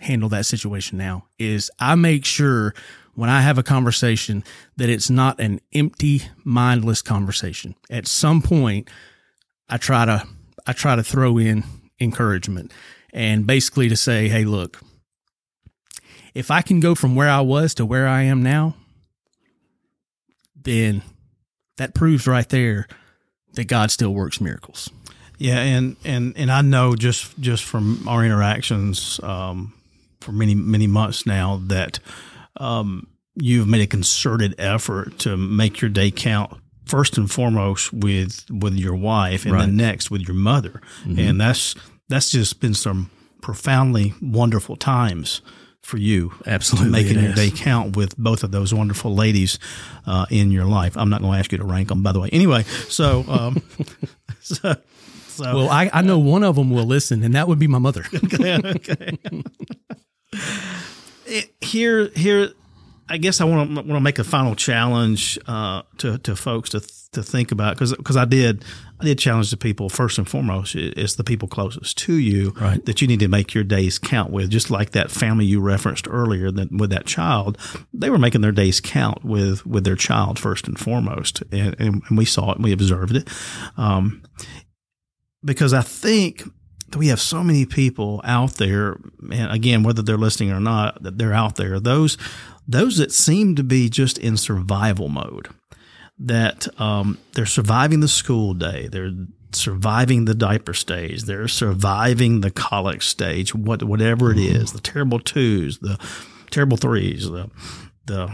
handle 0.00 0.28
that 0.30 0.46
situation 0.46 0.96
now 0.96 1.26
is 1.38 1.70
I 1.78 1.94
make 1.94 2.24
sure 2.24 2.74
when 3.14 3.28
I 3.28 3.40
have 3.42 3.58
a 3.58 3.62
conversation 3.62 4.44
that 4.76 4.88
it's 4.88 5.10
not 5.10 5.40
an 5.40 5.60
empty 5.74 6.22
mindless 6.44 7.02
conversation. 7.02 7.74
At 7.90 8.06
some 8.06 8.40
point 8.40 8.88
I 9.68 9.76
try 9.76 10.04
to 10.04 10.24
I 10.66 10.72
try 10.72 10.96
to 10.96 11.02
throw 11.02 11.38
in 11.38 11.64
encouragement 12.00 12.72
and 13.12 13.46
basically 13.46 13.88
to 13.88 13.96
say, 13.96 14.28
"Hey, 14.28 14.44
look, 14.44 14.80
if 16.34 16.50
I 16.50 16.62
can 16.62 16.80
go 16.80 16.94
from 16.94 17.14
where 17.14 17.28
I 17.28 17.40
was 17.40 17.74
to 17.74 17.86
where 17.86 18.06
I 18.06 18.22
am 18.22 18.42
now, 18.42 18.74
then 20.62 21.02
that 21.76 21.94
proves 21.94 22.26
right 22.26 22.48
there 22.48 22.86
that 23.54 23.64
God 23.64 23.90
still 23.90 24.12
works 24.14 24.40
miracles. 24.40 24.90
Yeah, 25.38 25.60
and 25.60 25.96
and 26.04 26.34
and 26.36 26.50
I 26.50 26.62
know 26.62 26.94
just 26.96 27.38
just 27.38 27.64
from 27.64 28.06
our 28.08 28.24
interactions 28.24 29.20
um, 29.22 29.72
for 30.20 30.32
many 30.32 30.54
many 30.54 30.86
months 30.86 31.26
now 31.26 31.60
that 31.66 32.00
um, 32.56 33.06
you've 33.36 33.68
made 33.68 33.82
a 33.82 33.86
concerted 33.86 34.54
effort 34.58 35.18
to 35.20 35.36
make 35.36 35.80
your 35.80 35.90
day 35.90 36.10
count 36.10 36.52
first 36.86 37.16
and 37.18 37.30
foremost 37.30 37.92
with 37.92 38.44
with 38.50 38.74
your 38.74 38.96
wife, 38.96 39.44
and 39.44 39.54
Right. 39.54 39.66
then 39.66 39.76
next 39.76 40.10
with 40.10 40.22
your 40.26 40.34
mother, 40.36 40.80
and 41.04 41.40
that's 41.40 41.76
that's 42.08 42.30
just 42.32 42.60
been 42.60 42.74
some 42.74 43.10
profoundly 43.40 44.14
wonderful 44.20 44.74
times 44.76 45.40
for 45.88 45.96
you. 45.96 46.32
Absolutely, 46.46 46.90
making 46.90 47.18
your 47.22 47.32
day 47.32 47.50
count 47.50 47.96
with 47.96 48.16
both 48.18 48.44
of 48.44 48.50
those 48.50 48.74
wonderful 48.74 49.14
ladies 49.14 49.58
uh, 50.06 50.26
in 50.30 50.50
your 50.52 50.66
life. 50.66 50.96
I'm 50.96 51.08
not 51.08 51.20
going 51.22 51.32
to 51.32 51.38
ask 51.38 51.50
you 51.50 51.58
to 51.58 51.64
rank 51.64 51.88
them, 51.88 52.02
by 52.02 52.12
the 52.12 52.20
way. 52.20 52.28
Anyway, 52.30 52.64
so 52.88 53.24
um, 53.28 53.62
so. 54.40 54.76
So, 55.28 55.44
Well, 55.54 55.68
I, 55.70 55.88
I 55.92 56.02
know 56.02 56.18
one 56.18 56.42
of 56.42 56.56
them 56.56 56.68
will 56.70 56.84
listen, 56.84 57.22
and 57.22 57.32
that 57.36 57.46
would 57.46 57.60
be 57.60 57.68
my 57.68 57.78
mother. 57.78 58.04
okay. 58.14 59.16
It- 61.26 61.52
here, 61.60 62.08
here, 62.16 62.50
I 63.10 63.16
guess 63.16 63.40
I 63.40 63.44
want 63.44 63.70
to 63.70 63.74
want 63.76 63.88
to 63.88 64.00
make 64.00 64.18
a 64.18 64.24
final 64.24 64.54
challenge 64.54 65.38
uh, 65.46 65.82
to 65.98 66.18
to 66.18 66.36
folks 66.36 66.70
to 66.70 66.80
to 67.12 67.22
think 67.22 67.52
about 67.52 67.74
because 67.74 67.94
because 67.96 68.16
I 68.16 68.24
did 68.26 68.64
I 69.00 69.04
did 69.04 69.18
challenge 69.18 69.50
the 69.50 69.56
people 69.56 69.88
first 69.88 70.18
and 70.18 70.28
foremost. 70.28 70.74
it- 70.74 70.98
It's 70.98 71.14
the 71.14 71.24
people 71.24 71.48
closest 71.48 71.96
to 71.98 72.14
you 72.14 72.52
Right. 72.60 72.84
that 72.84 73.00
you 73.00 73.08
need 73.08 73.20
to 73.20 73.28
make 73.28 73.54
your 73.54 73.64
days 73.64 73.98
count 73.98 74.30
with. 74.30 74.50
Just 74.50 74.70
like 74.70 74.90
that 74.90 75.10
family 75.10 75.46
you 75.46 75.60
referenced 75.60 76.06
earlier, 76.10 76.50
that 76.50 76.70
with 76.70 76.90
that 76.90 77.06
child, 77.06 77.56
they 77.94 78.10
were 78.10 78.18
making 78.18 78.42
their 78.42 78.52
days 78.52 78.80
count 78.80 79.24
with 79.24 79.64
with 79.64 79.84
their 79.84 79.96
child 79.96 80.38
first 80.38 80.68
and 80.68 80.78
foremost, 80.78 81.42
and, 81.50 81.74
and, 81.80 82.02
and 82.08 82.18
we 82.18 82.24
saw 82.26 82.50
it 82.52 82.56
and 82.56 82.64
we 82.64 82.72
observed 82.72 83.16
it. 83.16 83.28
Um, 83.78 84.22
because 85.44 85.72
I 85.72 85.82
think 85.82 86.42
we 86.96 87.08
have 87.08 87.20
so 87.20 87.42
many 87.42 87.66
people 87.66 88.20
out 88.24 88.54
there, 88.54 88.96
and 89.32 89.52
again, 89.52 89.82
whether 89.82 90.02
they're 90.02 90.16
listening 90.16 90.52
or 90.52 90.60
not, 90.60 91.02
that 91.02 91.18
they're 91.18 91.34
out 91.34 91.56
there. 91.56 91.78
Those 91.80 92.16
those 92.66 92.98
that 92.98 93.12
seem 93.12 93.54
to 93.56 93.64
be 93.64 93.88
just 93.88 94.18
in 94.18 94.36
survival 94.36 95.08
mode, 95.08 95.48
that 96.18 96.68
um, 96.80 97.18
they're 97.32 97.46
surviving 97.46 98.00
the 98.00 98.08
school 98.08 98.54
day, 98.54 98.88
they're 98.88 99.12
surviving 99.52 100.26
the 100.26 100.34
diaper 100.34 100.74
stage, 100.74 101.24
they're 101.24 101.48
surviving 101.48 102.40
the 102.40 102.50
colic 102.50 103.02
stage, 103.02 103.54
what 103.54 103.82
whatever 103.82 104.30
it 104.30 104.38
is, 104.38 104.72
the 104.72 104.80
terrible 104.80 105.18
twos, 105.18 105.78
the 105.78 105.98
terrible 106.50 106.76
threes, 106.76 107.28
the 107.28 107.50
the 108.06 108.32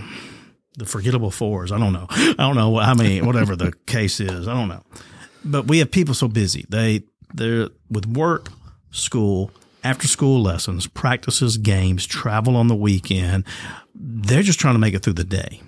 the 0.77 0.87
forgettable 0.87 1.31
fours. 1.31 1.71
I 1.73 1.79
don't 1.79 1.93
know. 1.93 2.07
I 2.11 2.35
don't 2.39 2.57
know. 2.57 2.79
I 2.79 2.95
mean, 2.95 3.27
whatever 3.27 3.57
the 3.57 3.73
case 3.87 4.21
is, 4.21 4.49
I 4.49 4.55
don't 4.55 4.69
know 4.69 4.83
but 5.45 5.67
we 5.67 5.79
have 5.79 5.91
people 5.91 6.15
so 6.15 6.29
busy. 6.29 6.65
They 6.69 7.05
they're 7.35 7.69
with 7.91 8.07
work, 8.07 8.49
school, 8.91 9.51
after 9.83 10.09
school 10.09 10.43
lessons, 10.43 10.87
practices, 10.87 11.59
games, 11.59 12.07
travel 12.07 12.57
on 12.57 12.69
the 12.69 12.75
weekend. 12.75 13.45
They're 13.95 14.43
just 14.43 14.59
trying 14.59 14.75
to 14.75 14.79
make 14.81 14.95
it 14.95 15.03
through 15.03 15.15
the 15.15 15.25
day. 15.25 15.61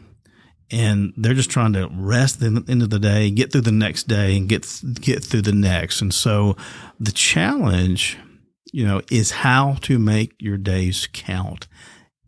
And 0.71 1.13
they're 1.17 1.35
just 1.35 1.51
trying 1.51 1.75
to 1.75 1.89
rest 1.93 2.41
the 2.41 2.65
end 2.67 2.83
of 2.83 2.91
the 2.91 2.99
day, 2.99 3.31
get 3.31 3.53
through 3.53 3.61
the 3.61 3.73
next 3.73 4.09
day 4.09 4.37
and 4.37 4.49
get 4.49 4.67
get 5.01 5.23
through 5.23 5.43
the 5.43 5.53
next. 5.53 6.01
And 6.01 6.13
so 6.13 6.57
the 6.99 7.13
challenge, 7.13 8.19
you 8.73 8.85
know, 8.85 9.03
is 9.11 9.31
how 9.31 9.75
to 9.83 9.99
make 9.99 10.35
your 10.41 10.57
days 10.57 11.09
count 11.13 11.69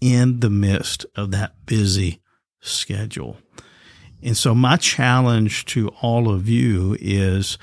in 0.01 0.39
the 0.39 0.51
midst 0.51 1.05
of 1.17 1.33
that 1.33 1.67
busy 1.67 2.21
schedule. 2.61 3.39
And 4.23 4.37
so 4.37 4.55
my 4.55 4.77
challenge 4.77 5.65
to 5.67 5.89
all 6.01 6.31
of 6.31 6.49
you 6.49 6.97
is 7.01 7.59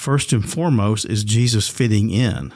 first 0.00 0.32
and 0.32 0.48
foremost, 0.48 1.04
is 1.04 1.24
Jesus 1.24 1.68
fitting 1.68 2.10
in? 2.10 2.54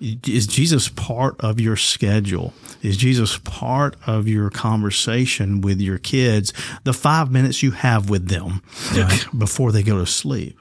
Is 0.00 0.46
Jesus 0.46 0.88
part 0.88 1.36
of 1.40 1.60
your 1.60 1.76
schedule? 1.76 2.54
Is 2.82 2.96
Jesus 2.96 3.38
part 3.38 3.96
of 4.06 4.26
your 4.26 4.50
conversation 4.50 5.60
with 5.60 5.80
your 5.80 5.98
kids? 5.98 6.52
The 6.84 6.94
five 6.94 7.30
minutes 7.30 7.62
you 7.62 7.72
have 7.72 8.08
with 8.08 8.28
them 8.28 8.62
before 9.38 9.72
they 9.72 9.82
go 9.82 9.98
to 9.98 10.06
sleep, 10.06 10.58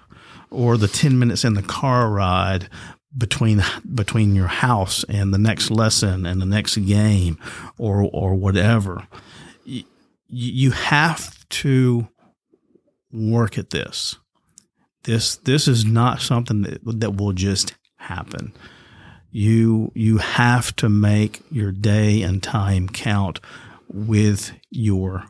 or 0.51 0.77
the 0.77 0.87
10 0.87 1.17
minutes 1.17 1.45
in 1.45 1.53
the 1.55 1.63
car 1.63 2.09
ride 2.09 2.69
between 3.17 3.63
between 3.93 4.35
your 4.35 4.47
house 4.47 5.05
and 5.07 5.33
the 5.33 5.37
next 5.37 5.71
lesson 5.71 6.25
and 6.25 6.41
the 6.41 6.47
next 6.47 6.75
game 6.77 7.37
or 7.77 8.09
or 8.11 8.33
whatever 8.33 9.07
you, 9.65 9.83
you 10.27 10.71
have 10.71 11.47
to 11.49 12.07
work 13.11 13.59
at 13.59 13.69
this. 13.69 14.15
This 15.03 15.35
this 15.37 15.67
is 15.67 15.85
not 15.85 16.21
something 16.21 16.61
that 16.63 16.79
that 16.99 17.15
will 17.15 17.33
just 17.33 17.75
happen. 17.97 18.53
You 19.31 19.91
you 19.95 20.19
have 20.19 20.75
to 20.77 20.89
make 20.89 21.41
your 21.51 21.71
day 21.71 22.21
and 22.21 22.41
time 22.41 22.87
count 22.87 23.39
with 23.89 24.51
your 24.69 25.25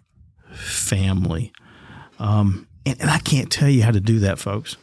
family. 0.54 1.52
Um, 2.20 2.68
and, 2.86 3.02
and 3.02 3.10
I 3.10 3.20
can't 3.20 3.52
tell 3.52 3.70
you 3.70 3.84
how 3.84 3.92
to 3.92 4.00
do 4.00 4.20
that, 4.20 4.40
folks. 4.40 4.78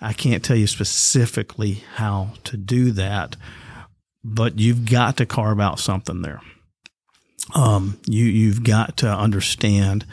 I 0.00 0.12
can't 0.12 0.44
tell 0.44 0.56
you 0.56 0.66
specifically 0.66 1.82
how 1.94 2.34
to 2.44 2.56
do 2.56 2.92
that, 2.92 3.34
but 4.22 4.58
you've 4.58 4.88
got 4.88 5.16
to 5.16 5.26
carve 5.26 5.58
out 5.58 5.80
something 5.80 6.22
there 6.22 6.40
um, 7.54 7.98
you 8.06 8.24
you've 8.24 8.64
got 8.64 8.96
to 8.98 9.08
understand 9.08 10.04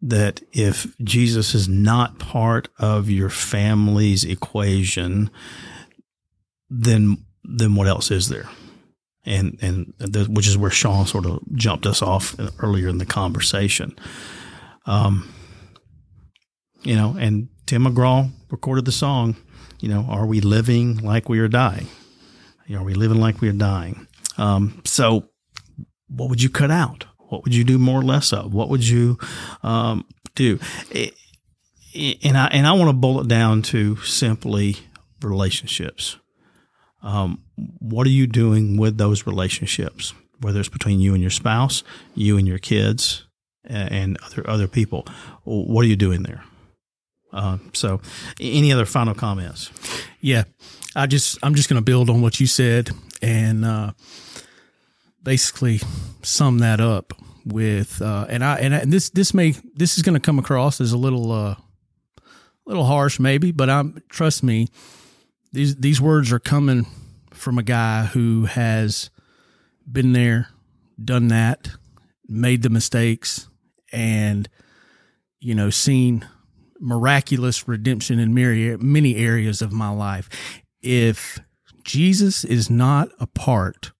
that 0.00 0.40
if 0.52 0.86
Jesus 1.02 1.54
is 1.54 1.68
not 1.68 2.18
part 2.18 2.68
of 2.78 3.10
your 3.10 3.28
family's 3.28 4.24
equation, 4.24 5.30
then 6.70 7.24
then 7.44 7.74
what 7.74 7.88
else 7.88 8.10
is 8.10 8.28
there? 8.28 8.48
And 9.26 9.58
and 9.60 9.92
the, 9.98 10.24
which 10.24 10.46
is 10.46 10.56
where 10.56 10.70
Sean 10.70 11.06
sort 11.06 11.26
of 11.26 11.40
jumped 11.54 11.86
us 11.86 12.00
off 12.00 12.34
earlier 12.60 12.88
in 12.88 12.98
the 12.98 13.06
conversation. 13.06 13.94
Um, 14.86 15.28
you 16.82 16.96
know, 16.96 17.16
and 17.18 17.48
Tim 17.66 17.84
McGraw 17.84 18.30
recorded 18.50 18.86
the 18.86 18.92
song. 18.92 19.36
You 19.80 19.90
know, 19.90 20.06
are 20.08 20.26
we 20.26 20.40
living 20.40 20.98
like 20.98 21.28
we 21.28 21.38
are 21.40 21.48
dying? 21.48 21.86
You 22.66 22.76
know, 22.76 22.82
are 22.82 22.86
we 22.86 22.94
living 22.94 23.20
like 23.20 23.40
we 23.40 23.48
are 23.48 23.52
dying? 23.52 24.06
Um, 24.38 24.80
so 24.84 25.28
what 26.08 26.28
would 26.28 26.42
you 26.42 26.50
cut 26.50 26.70
out? 26.70 27.06
What 27.28 27.44
would 27.44 27.54
you 27.54 27.64
do 27.64 27.78
more 27.78 28.00
or 28.00 28.04
less 28.04 28.32
of? 28.32 28.54
What 28.54 28.68
would 28.68 28.86
you 28.86 29.18
um, 29.62 30.04
do? 30.34 30.58
It- 30.90 31.14
and 32.22 32.36
I 32.36 32.46
and 32.48 32.66
I 32.66 32.72
want 32.72 32.90
to 32.90 32.92
boil 32.92 33.20
it 33.22 33.28
down 33.28 33.62
to 33.62 33.96
simply 33.96 34.76
relationships. 35.22 36.16
Um, 37.02 37.42
what 37.56 38.06
are 38.06 38.10
you 38.10 38.26
doing 38.26 38.76
with 38.76 38.98
those 38.98 39.26
relationships? 39.26 40.12
Whether 40.40 40.60
it's 40.60 40.68
between 40.68 41.00
you 41.00 41.14
and 41.14 41.22
your 41.22 41.30
spouse, 41.30 41.82
you 42.14 42.36
and 42.36 42.46
your 42.46 42.58
kids, 42.58 43.24
and 43.64 44.16
other 44.24 44.48
other 44.48 44.68
people, 44.68 45.06
what 45.44 45.84
are 45.84 45.88
you 45.88 45.96
doing 45.96 46.22
there? 46.22 46.44
Uh, 47.32 47.58
so, 47.72 48.00
any 48.38 48.72
other 48.72 48.86
final 48.86 49.14
comments? 49.14 49.70
Yeah, 50.20 50.44
I 50.94 51.06
just 51.06 51.38
I'm 51.42 51.54
just 51.54 51.68
going 51.68 51.80
to 51.80 51.84
build 51.84 52.10
on 52.10 52.20
what 52.20 52.38
you 52.38 52.46
said 52.46 52.90
and 53.22 53.64
uh, 53.64 53.92
basically 55.22 55.80
sum 56.22 56.58
that 56.58 56.80
up 56.80 57.12
with 57.44 58.02
uh, 58.02 58.26
and 58.28 58.44
I 58.44 58.56
and, 58.58 58.74
I, 58.74 58.84
this 58.84 59.10
this 59.10 59.32
may 59.32 59.54
this 59.74 59.96
is 59.96 60.02
going 60.02 60.14
to 60.14 60.20
come 60.20 60.38
across 60.38 60.80
as 60.80 60.92
a 60.92 60.98
little 60.98 61.32
uh, 61.32 61.54
little 62.66 62.84
harsh 62.84 63.18
maybe, 63.18 63.52
but 63.52 63.70
I'm 63.70 64.02
trust 64.08 64.42
me 64.42 64.68
these 65.52 65.76
these 65.76 66.00
words 66.00 66.32
are 66.32 66.38
coming 66.38 66.86
from 67.32 67.58
a 67.58 67.62
guy 67.62 68.04
who 68.04 68.44
has 68.46 69.10
been 69.90 70.12
there, 70.12 70.48
done 71.02 71.28
that, 71.28 71.70
made 72.26 72.62
the 72.62 72.70
mistakes, 72.70 73.48
and 73.92 74.48
you 75.40 75.54
know, 75.54 75.70
seen 75.70 76.26
miraculous 76.80 77.66
redemption 77.66 78.18
in 78.18 78.34
many 78.34 78.76
many 78.76 79.16
areas 79.16 79.62
of 79.62 79.72
my 79.72 79.88
life. 79.88 80.28
If 80.82 81.40
Jesus 81.82 82.44
is 82.44 82.68
not 82.68 83.08
a 83.18 83.26
part 83.26 83.92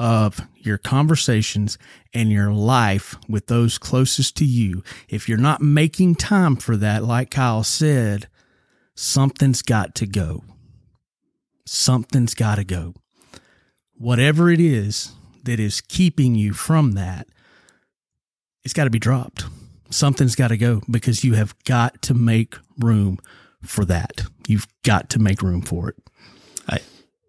of 0.00 0.40
your 0.56 0.78
conversations 0.78 1.76
and 2.14 2.32
your 2.32 2.50
life 2.50 3.16
with 3.28 3.48
those 3.48 3.76
closest 3.76 4.34
to 4.38 4.46
you, 4.46 4.82
if 5.10 5.28
you're 5.28 5.36
not 5.36 5.60
making 5.60 6.14
time 6.14 6.56
for 6.56 6.74
that, 6.78 7.04
like 7.04 7.30
Kyle 7.30 7.62
said, 7.62 8.26
something's 8.94 9.60
got 9.60 9.94
to 9.96 10.06
go. 10.06 10.42
Something's 11.66 12.34
got 12.34 12.54
to 12.54 12.64
go. 12.64 12.94
Whatever 13.98 14.50
it 14.50 14.58
is 14.58 15.12
that 15.44 15.60
is 15.60 15.82
keeping 15.82 16.34
you 16.34 16.54
from 16.54 16.92
that, 16.92 17.28
it's 18.64 18.72
got 18.72 18.84
to 18.84 18.90
be 18.90 18.98
dropped. 18.98 19.44
Something's 19.90 20.34
got 20.34 20.48
to 20.48 20.56
go 20.56 20.80
because 20.90 21.24
you 21.24 21.34
have 21.34 21.54
got 21.64 22.00
to 22.02 22.14
make 22.14 22.56
room 22.78 23.18
for 23.62 23.84
that. 23.84 24.22
You've 24.48 24.66
got 24.82 25.10
to 25.10 25.18
make 25.18 25.42
room 25.42 25.60
for 25.60 25.90
it. 25.90 25.96
I, 26.66 26.78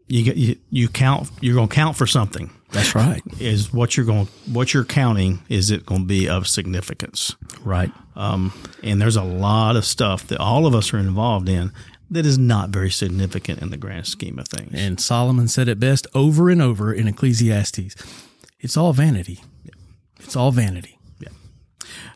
you, 0.08 0.32
you 0.34 0.56
you 0.70 0.88
count. 0.88 1.30
You're 1.42 1.56
going 1.56 1.68
to 1.68 1.76
count 1.76 1.98
for 1.98 2.08
something. 2.08 2.50
That's 2.72 2.96
right. 2.96 3.22
Is 3.40 3.74
what 3.74 3.98
you're 3.98 4.06
going. 4.06 4.28
What 4.52 4.74
you're 4.74 4.86
counting 4.86 5.40
is 5.50 5.72
it 5.72 5.86
going 5.86 6.02
to 6.02 6.08
be 6.08 6.30
of 6.30 6.48
significance? 6.48 7.36
Right. 7.64 7.92
Um, 8.16 8.54
and 8.82 9.02
there's 9.02 9.18
a 9.18 9.24
lot 9.24 9.76
of 9.76 9.86
stuff 9.86 10.28
that 10.28 10.40
all 10.40 10.66
of 10.66 10.74
us 10.74 10.94
are 10.94 10.98
involved 10.98 11.50
in 11.50 11.74
that 12.10 12.26
is 12.26 12.38
not 12.38 12.70
very 12.70 12.90
significant 12.90 13.62
in 13.62 13.72
the 13.72 13.78
grand 13.78 14.08
scheme 14.08 14.40
of 14.40 14.48
things. 14.48 14.72
And 14.74 15.00
Solomon 15.00 15.48
said 15.48 15.68
it 15.68 15.80
best 15.80 16.08
over 16.14 16.50
and 16.50 16.62
over 16.62 16.94
in 16.94 17.08
Ecclesiastes 17.08 17.96
it's 18.62 18.78
all 18.78 18.94
vanity. 18.94 19.44
It's 20.20 20.36
all 20.36 20.52
vanity. 20.52 20.98
Yeah. 21.20 21.30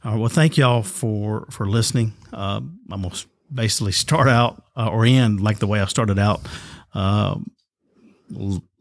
All 0.03 0.11
right. 0.11 0.19
Well, 0.19 0.29
thank 0.29 0.57
y'all 0.57 0.83
for, 0.83 1.47
for 1.49 1.65
listening. 1.65 2.13
Uh, 2.31 2.61
I'm 2.91 3.01
going 3.01 3.09
to 3.09 3.25
basically 3.51 3.91
start 3.91 4.27
out 4.27 4.63
uh, 4.77 4.87
or 4.87 5.05
end 5.05 5.41
like 5.41 5.59
the 5.59 5.67
way 5.67 5.81
I 5.81 5.85
started 5.85 6.19
out 6.19 6.41
uh, 6.93 7.35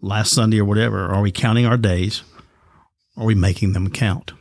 last 0.05 0.33
Sunday 0.33 0.61
or 0.61 0.65
whatever. 0.65 1.07
Are 1.07 1.21
we 1.21 1.33
counting 1.33 1.67
our 1.67 1.77
days? 1.77 2.23
Are 3.17 3.25
we 3.25 3.35
making 3.35 3.73
them 3.73 3.91
count? 3.91 4.33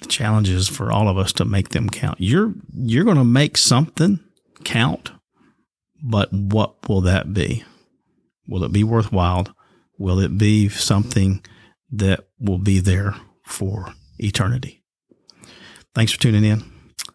The 0.00 0.06
challenge 0.06 0.48
is 0.48 0.68
for 0.68 0.92
all 0.92 1.08
of 1.08 1.18
us 1.18 1.32
to 1.34 1.44
make 1.44 1.70
them 1.70 1.90
count. 1.90 2.18
You're 2.20 2.54
you're 2.72 3.04
going 3.04 3.16
to 3.16 3.24
make 3.24 3.56
something 3.56 4.20
count 4.64 5.10
but 6.02 6.32
what 6.32 6.88
will 6.88 7.00
that 7.02 7.32
be? 7.32 7.64
Will 8.46 8.64
it 8.64 8.72
be 8.72 8.84
worthwhile? 8.84 9.46
Will 9.98 10.20
it 10.20 10.38
be 10.38 10.68
something 10.68 11.44
that 11.90 12.28
will 12.38 12.58
be 12.58 12.80
there 12.80 13.14
for 13.44 13.92
eternity? 14.18 14.82
Thanks 15.94 16.12
for 16.12 16.20
tuning 16.20 16.44
in. 16.44 16.64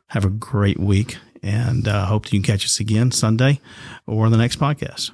Have 0.08 0.26
a 0.26 0.30
great 0.30 0.80
week 0.80 1.18
and 1.42 1.88
uh, 1.88 2.06
hope 2.06 2.26
you 2.26 2.40
can 2.40 2.44
catch 2.44 2.66
us 2.66 2.80
again 2.80 3.12
Sunday 3.12 3.62
or 4.06 4.30
the 4.30 4.38
next 4.38 4.60
podcast. 4.60 5.12